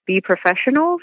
[0.06, 1.00] be professionals.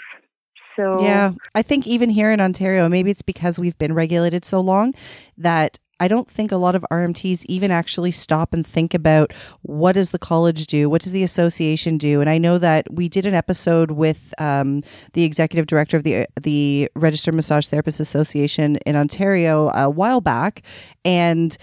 [0.76, 4.60] So Yeah, I think even here in Ontario, maybe it's because we've been regulated so
[4.60, 4.94] long
[5.38, 9.92] that I don't think a lot of RMTs even actually stop and think about what
[9.92, 13.24] does the college do, what does the association do, and I know that we did
[13.24, 14.82] an episode with um,
[15.14, 20.62] the executive director of the the Registered Massage Therapists Association in Ontario a while back,
[21.04, 21.56] and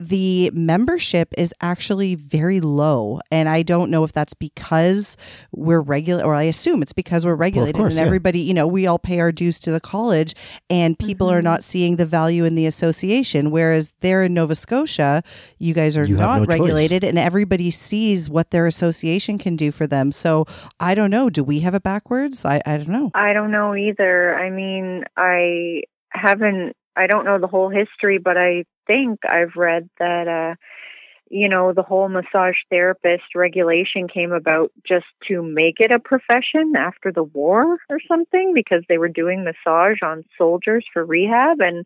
[0.00, 5.16] the membership is actually very low and i don't know if that's because
[5.50, 8.06] we're regular or i assume it's because we're regulated course, and yeah.
[8.06, 10.34] everybody you know we all pay our dues to the college
[10.70, 11.44] and people are Mhm.
[11.44, 15.22] not seeing the value in the association whereas there in nova scotia
[15.58, 16.60] you guys are You not no choice.
[16.60, 20.46] regulated and everybody sees what their association can do for them so
[20.78, 23.74] i don't know do we have it backwards i, I don't know I don't know
[23.74, 24.34] either.
[24.36, 29.88] I mean, I haven't, I don't know the whole history, but I think I've read
[29.98, 30.54] that, uh,
[31.30, 36.72] you know, the whole massage therapist regulation came about just to make it a profession
[36.76, 41.60] after the war or something because they were doing massage on soldiers for rehab.
[41.60, 41.84] And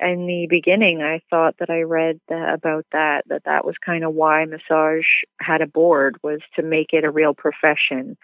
[0.00, 4.04] in the beginning, I thought that I read that, about that, that that was kind
[4.04, 5.06] of why massage
[5.40, 8.16] had a board was to make it a real profession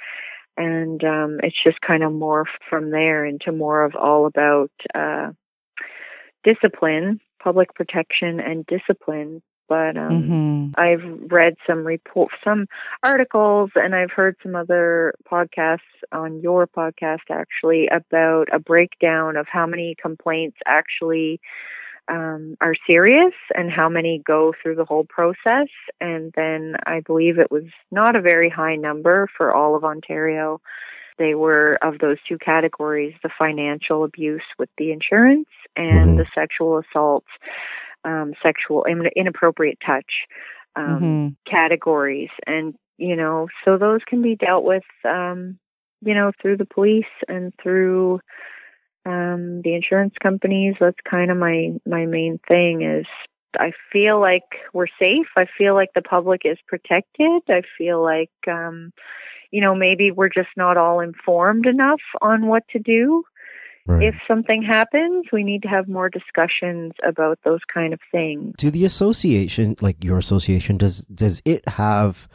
[0.57, 5.33] and um, it's just kind of morphed from there into more of all about uh,
[6.45, 9.43] discipline, public protection, and discipline.
[9.67, 10.75] But um, Mhm.
[10.77, 12.67] I've read some report, some
[13.03, 15.81] articles, and I've heard some other podcasts
[16.13, 21.41] on your podcast actually about a breakdown of how many complaints actually
[22.09, 25.69] um, are serious and how many go through the whole process.
[26.01, 30.61] And then I believe it was not a very high number for all of Ontario.
[31.17, 36.19] They were of those two categories the financial abuse with the insurance and Mhm.
[36.19, 37.25] the sexual assault,
[38.05, 40.27] um, sexual in- inappropriate touch
[40.77, 41.37] um, Mhm.
[41.49, 45.59] categories, and you know, so those can be dealt with, um,
[46.03, 48.21] you know, through the police and through
[49.07, 50.75] um, the insurance companies.
[50.81, 53.07] That's kind of my my main thing is
[53.59, 55.27] I feel like we're safe.
[55.37, 57.43] I feel like the public is protected.
[57.49, 58.93] I feel like um,
[59.51, 63.25] you know maybe we're just not all informed enough on what to do.
[63.87, 64.03] Right.
[64.09, 68.55] If something happens, we need to have more discussions about those kind of things.
[68.57, 72.29] do the association like your association does does it have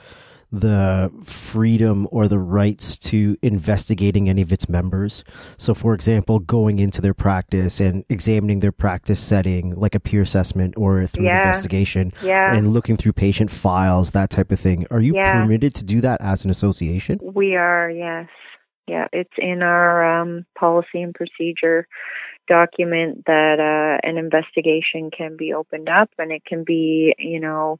[0.51, 5.23] the freedom or the rights to investigating any of its members
[5.57, 10.23] so for example going into their practice and examining their practice setting like a peer
[10.23, 12.55] assessment or through an investigation Yeah.
[12.55, 15.41] and looking through patient files that type of thing are you Yeah.
[15.41, 18.27] permitted to do that as an association We are, yes.
[18.89, 21.87] Yeah, it's in our um, policy and procedure
[22.47, 27.79] document that uh, an investigation can be opened up and it can be, you know,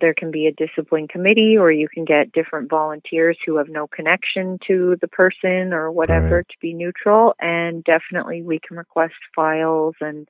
[0.00, 3.86] there can be a discipline committee or you can get different volunteers who have no
[3.88, 6.48] connection to the person or whatever Right.
[6.48, 10.28] to be neutral and definitely we can request files and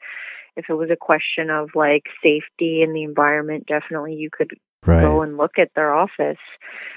[0.57, 4.53] if it was a question of like safety in the environment definitely you could
[4.86, 6.38] right go and look at their office.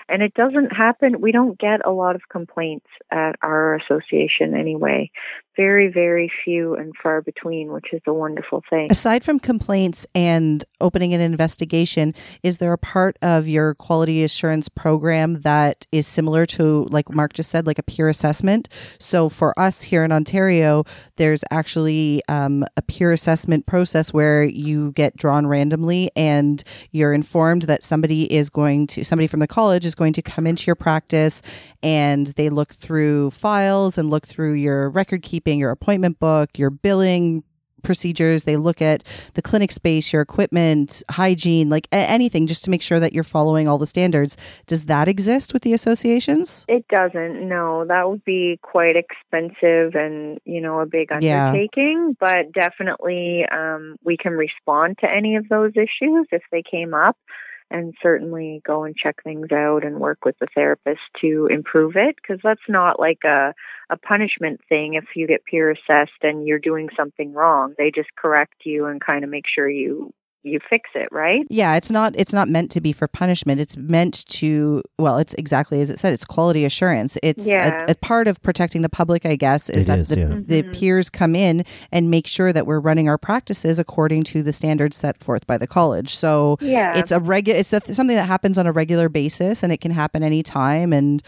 [0.07, 5.09] And it doesn't happen, we don't get a lot of complaints at our association anyway.
[5.57, 8.87] Very, very few and far between, which is a wonderful thing.
[8.91, 14.67] Aside from complaints and opening an investigation, is there a part of your quality assurance
[14.67, 18.67] program that is similar to, like Mark just said, like a peer assessment?
[18.99, 20.83] So for us here in Ontario,
[21.15, 27.63] there's actually um, a peer assessment process where you get drawn randomly and you're informed
[27.63, 30.75] that somebody is going to, somebody from the college is going to come into your
[30.75, 31.41] practice
[31.81, 36.69] and they look through files and look through your record keeping, your appointment book, your
[36.71, 37.43] billing
[37.83, 38.43] procedures.
[38.43, 39.03] They look at
[39.35, 43.67] the clinic space, your equipment, hygiene, like anything, just to make sure that you're following
[43.67, 44.35] all the standards.
[44.65, 46.65] Does that exist with the associations?
[46.67, 47.85] It doesn't, no.
[47.87, 51.49] That would be quite expensive and, you know, a big Yeah.
[51.49, 52.17] undertaking.
[52.19, 57.17] But definitely um, we can respond to any of those issues if they came up
[57.71, 62.15] and certainly go and check things out and work with the therapist to improve it
[62.15, 63.53] because that's not like a,
[63.89, 67.73] a punishment thing if you get peer assessed and you're doing something wrong.
[67.77, 70.13] They just correct you and kind of make sure you
[70.45, 71.41] you fix it, right?
[71.49, 73.59] Yeah, it's not it's not meant to be for punishment.
[73.59, 76.13] It's meant to well, it's exactly as it said.
[76.13, 77.17] It's quality assurance.
[77.23, 77.85] It's Yeah.
[77.87, 80.25] a, a part of protecting the public, I guess, is It that is, the, yeah.
[80.45, 80.73] the Mhm.
[80.79, 84.95] peers come in and make sure that we're running our practices according to the standards
[84.95, 86.15] set forth by the college.
[86.15, 86.97] So Yeah.
[86.97, 89.91] it's a regular it's a, something that happens on a regular basis and it can
[89.91, 91.23] happen anytime and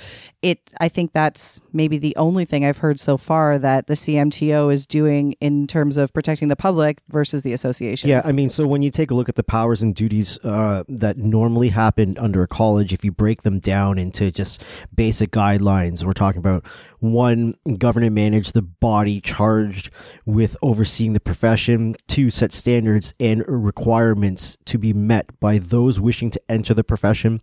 [0.50, 4.72] it i think that's maybe the only thing i've heard so far that the cmto
[4.72, 8.68] is doing in terms of protecting the public versus the association Yeah, I mean, so
[8.68, 12.42] when you take a look at the powers and duties uh, that normally happen under
[12.44, 16.66] a college, if you break them down into just basic guidelines, we're talking about
[17.00, 19.90] one, govern and manage the body charged
[20.26, 26.30] with overseeing the profession, two, set standards and requirements to be met by those wishing
[26.32, 27.40] to enter the profession,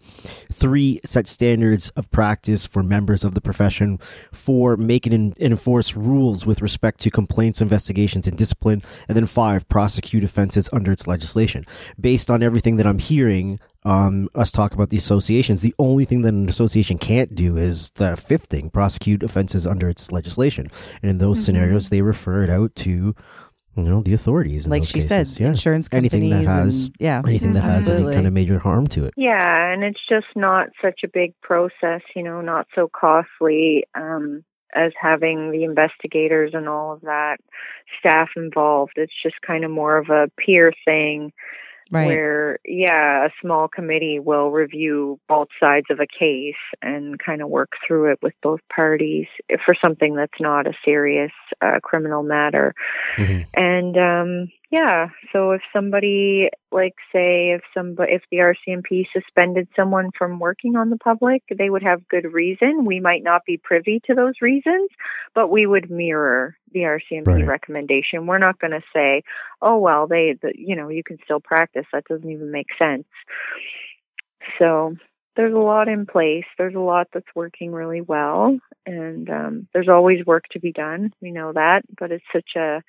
[0.53, 3.99] three, set standards of practice for members of the profession,
[4.33, 9.61] four, make and enforce rules with respect to complaints, investigations, and discipline, and then five,
[9.69, 11.67] prosecute offenses under its legislation.
[11.99, 16.23] Based on everything that I'm hearing, um, us talk about the associations, the only thing
[16.23, 20.71] that an association can't do is the fifth thing, prosecute offenses under its legislation.
[21.03, 21.43] And in those Mhm.
[21.43, 23.15] scenarios, they refer it out to,
[23.77, 24.67] you know, the authorities.
[24.67, 25.09] In like those she cases.
[25.33, 25.49] said yeah.
[25.49, 29.05] insurance Anything that has- and, yeah anything that has any kind of major harm to
[29.05, 29.15] it.
[29.17, 34.45] Yeah, and it's just not such a big process, you know, not so costly um,
[34.75, 37.39] as having the investigators and all of that
[37.99, 38.93] staff involved.
[38.97, 41.33] It's just kind of more of a peer thing
[41.91, 47.43] right where, yeah, a small committee will review both sides of a case and kind
[47.43, 49.27] of work through it with both parties
[49.65, 52.75] for something that's not a serious uh, criminal matter.
[53.17, 53.47] Mhm.
[53.55, 60.11] And um yeah, so if somebody like say if somebody if the RCMP suspended someone
[60.19, 62.85] from working on the public, they would have good reason.
[62.85, 64.91] We might not be privy to those reasons,
[65.35, 67.47] but we would mirror the RCMP Right.
[67.47, 68.27] recommendation.
[68.27, 69.23] We're not going to say,
[69.63, 73.05] "Oh well, they the, you know, you can still practice." That doesn't even make sense.
[74.59, 74.97] So,
[75.37, 76.45] there's a lot in place.
[76.59, 81.13] There's a lot that's working really well, and um, there's always work to be done.
[81.21, 82.83] We know that, but it's such a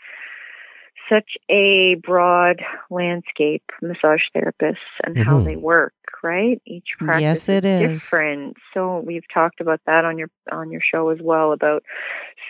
[1.10, 5.46] such a broad landscape, massage therapists and how Mhm.
[5.46, 5.93] they work,
[6.24, 6.62] right?
[6.66, 8.04] Each practice Yes, it is is.
[8.04, 8.58] different.
[8.74, 11.84] So we've talked about that on your on your show as well about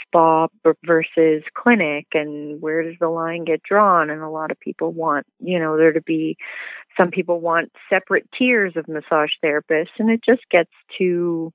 [0.01, 4.59] spa b- versus clinic and where does the line get drawn and a lot of
[4.59, 6.37] people want, you know, there to be
[6.97, 11.51] some people want separate tiers of massage therapists and it just gets too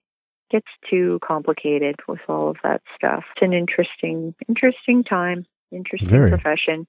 [0.51, 3.25] gets too complicated with all of that stuff.
[3.37, 6.31] It's an interesting interesting time, interesting Very.
[6.31, 6.87] profession.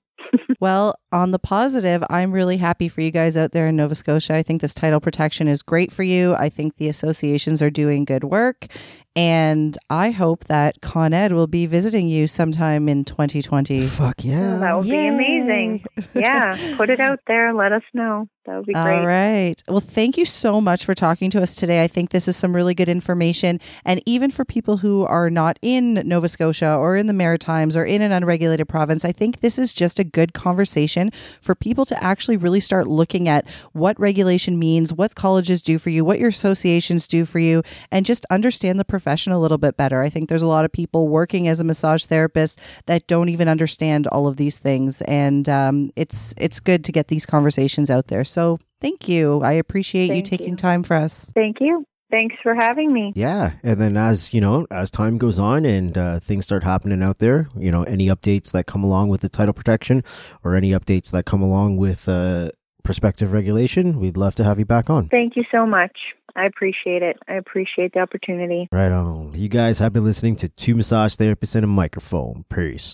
[0.59, 4.35] Well, on the positive, I'm really happy for you guys out there in Nova Scotia.
[4.35, 6.35] I think this title protection is great for you.
[6.35, 8.67] I think the associations are doing good work.
[9.13, 13.85] And I hope that Con Ed will be visiting you sometime in 2020.
[13.87, 14.57] Fuck yeah.
[14.59, 15.83] That would be amazing.
[16.13, 17.53] Yeah, put it out there.
[17.53, 18.29] Let us know.
[18.45, 18.99] That would be great.
[18.99, 19.61] All right.
[19.67, 21.83] Well, thank you so much for talking to us today.
[21.83, 23.59] I think this is some really good information.
[23.83, 27.83] And even for people who are not in Nova Scotia or in the Maritimes or
[27.83, 32.03] in an unregulated province, I think this is just a good conversation for people to
[32.03, 36.29] actually really start looking at what regulation means, what colleges do for you, what your
[36.29, 40.01] associations do for you, and just understand the profession a little bit better.
[40.01, 43.47] I think there's a lot of people working as a massage therapist that don't even
[43.47, 45.01] understand all of these things.
[45.03, 48.23] And um, it's it's good to get these conversations out there.
[48.23, 49.41] So thank you.
[49.41, 50.55] I appreciate you taking you.
[50.55, 51.31] time for us.
[51.35, 51.85] Thank you.
[52.11, 53.13] Thanks for having me.
[53.15, 57.01] Yeah, and then as you know, as time goes on and uh, things start happening
[57.01, 60.03] out there, you know, any updates that come along with the title protection
[60.43, 62.49] or any updates that come along with uh,
[62.83, 65.07] prospective regulation, we'd love to have you back on.
[65.09, 65.97] Thank you so much.
[66.35, 67.17] I appreciate it.
[67.27, 68.67] I appreciate the opportunity.
[68.71, 69.33] Right on.
[69.35, 72.45] You guys have been listening to two massage therapists and a microphone.
[72.49, 72.89] Peace.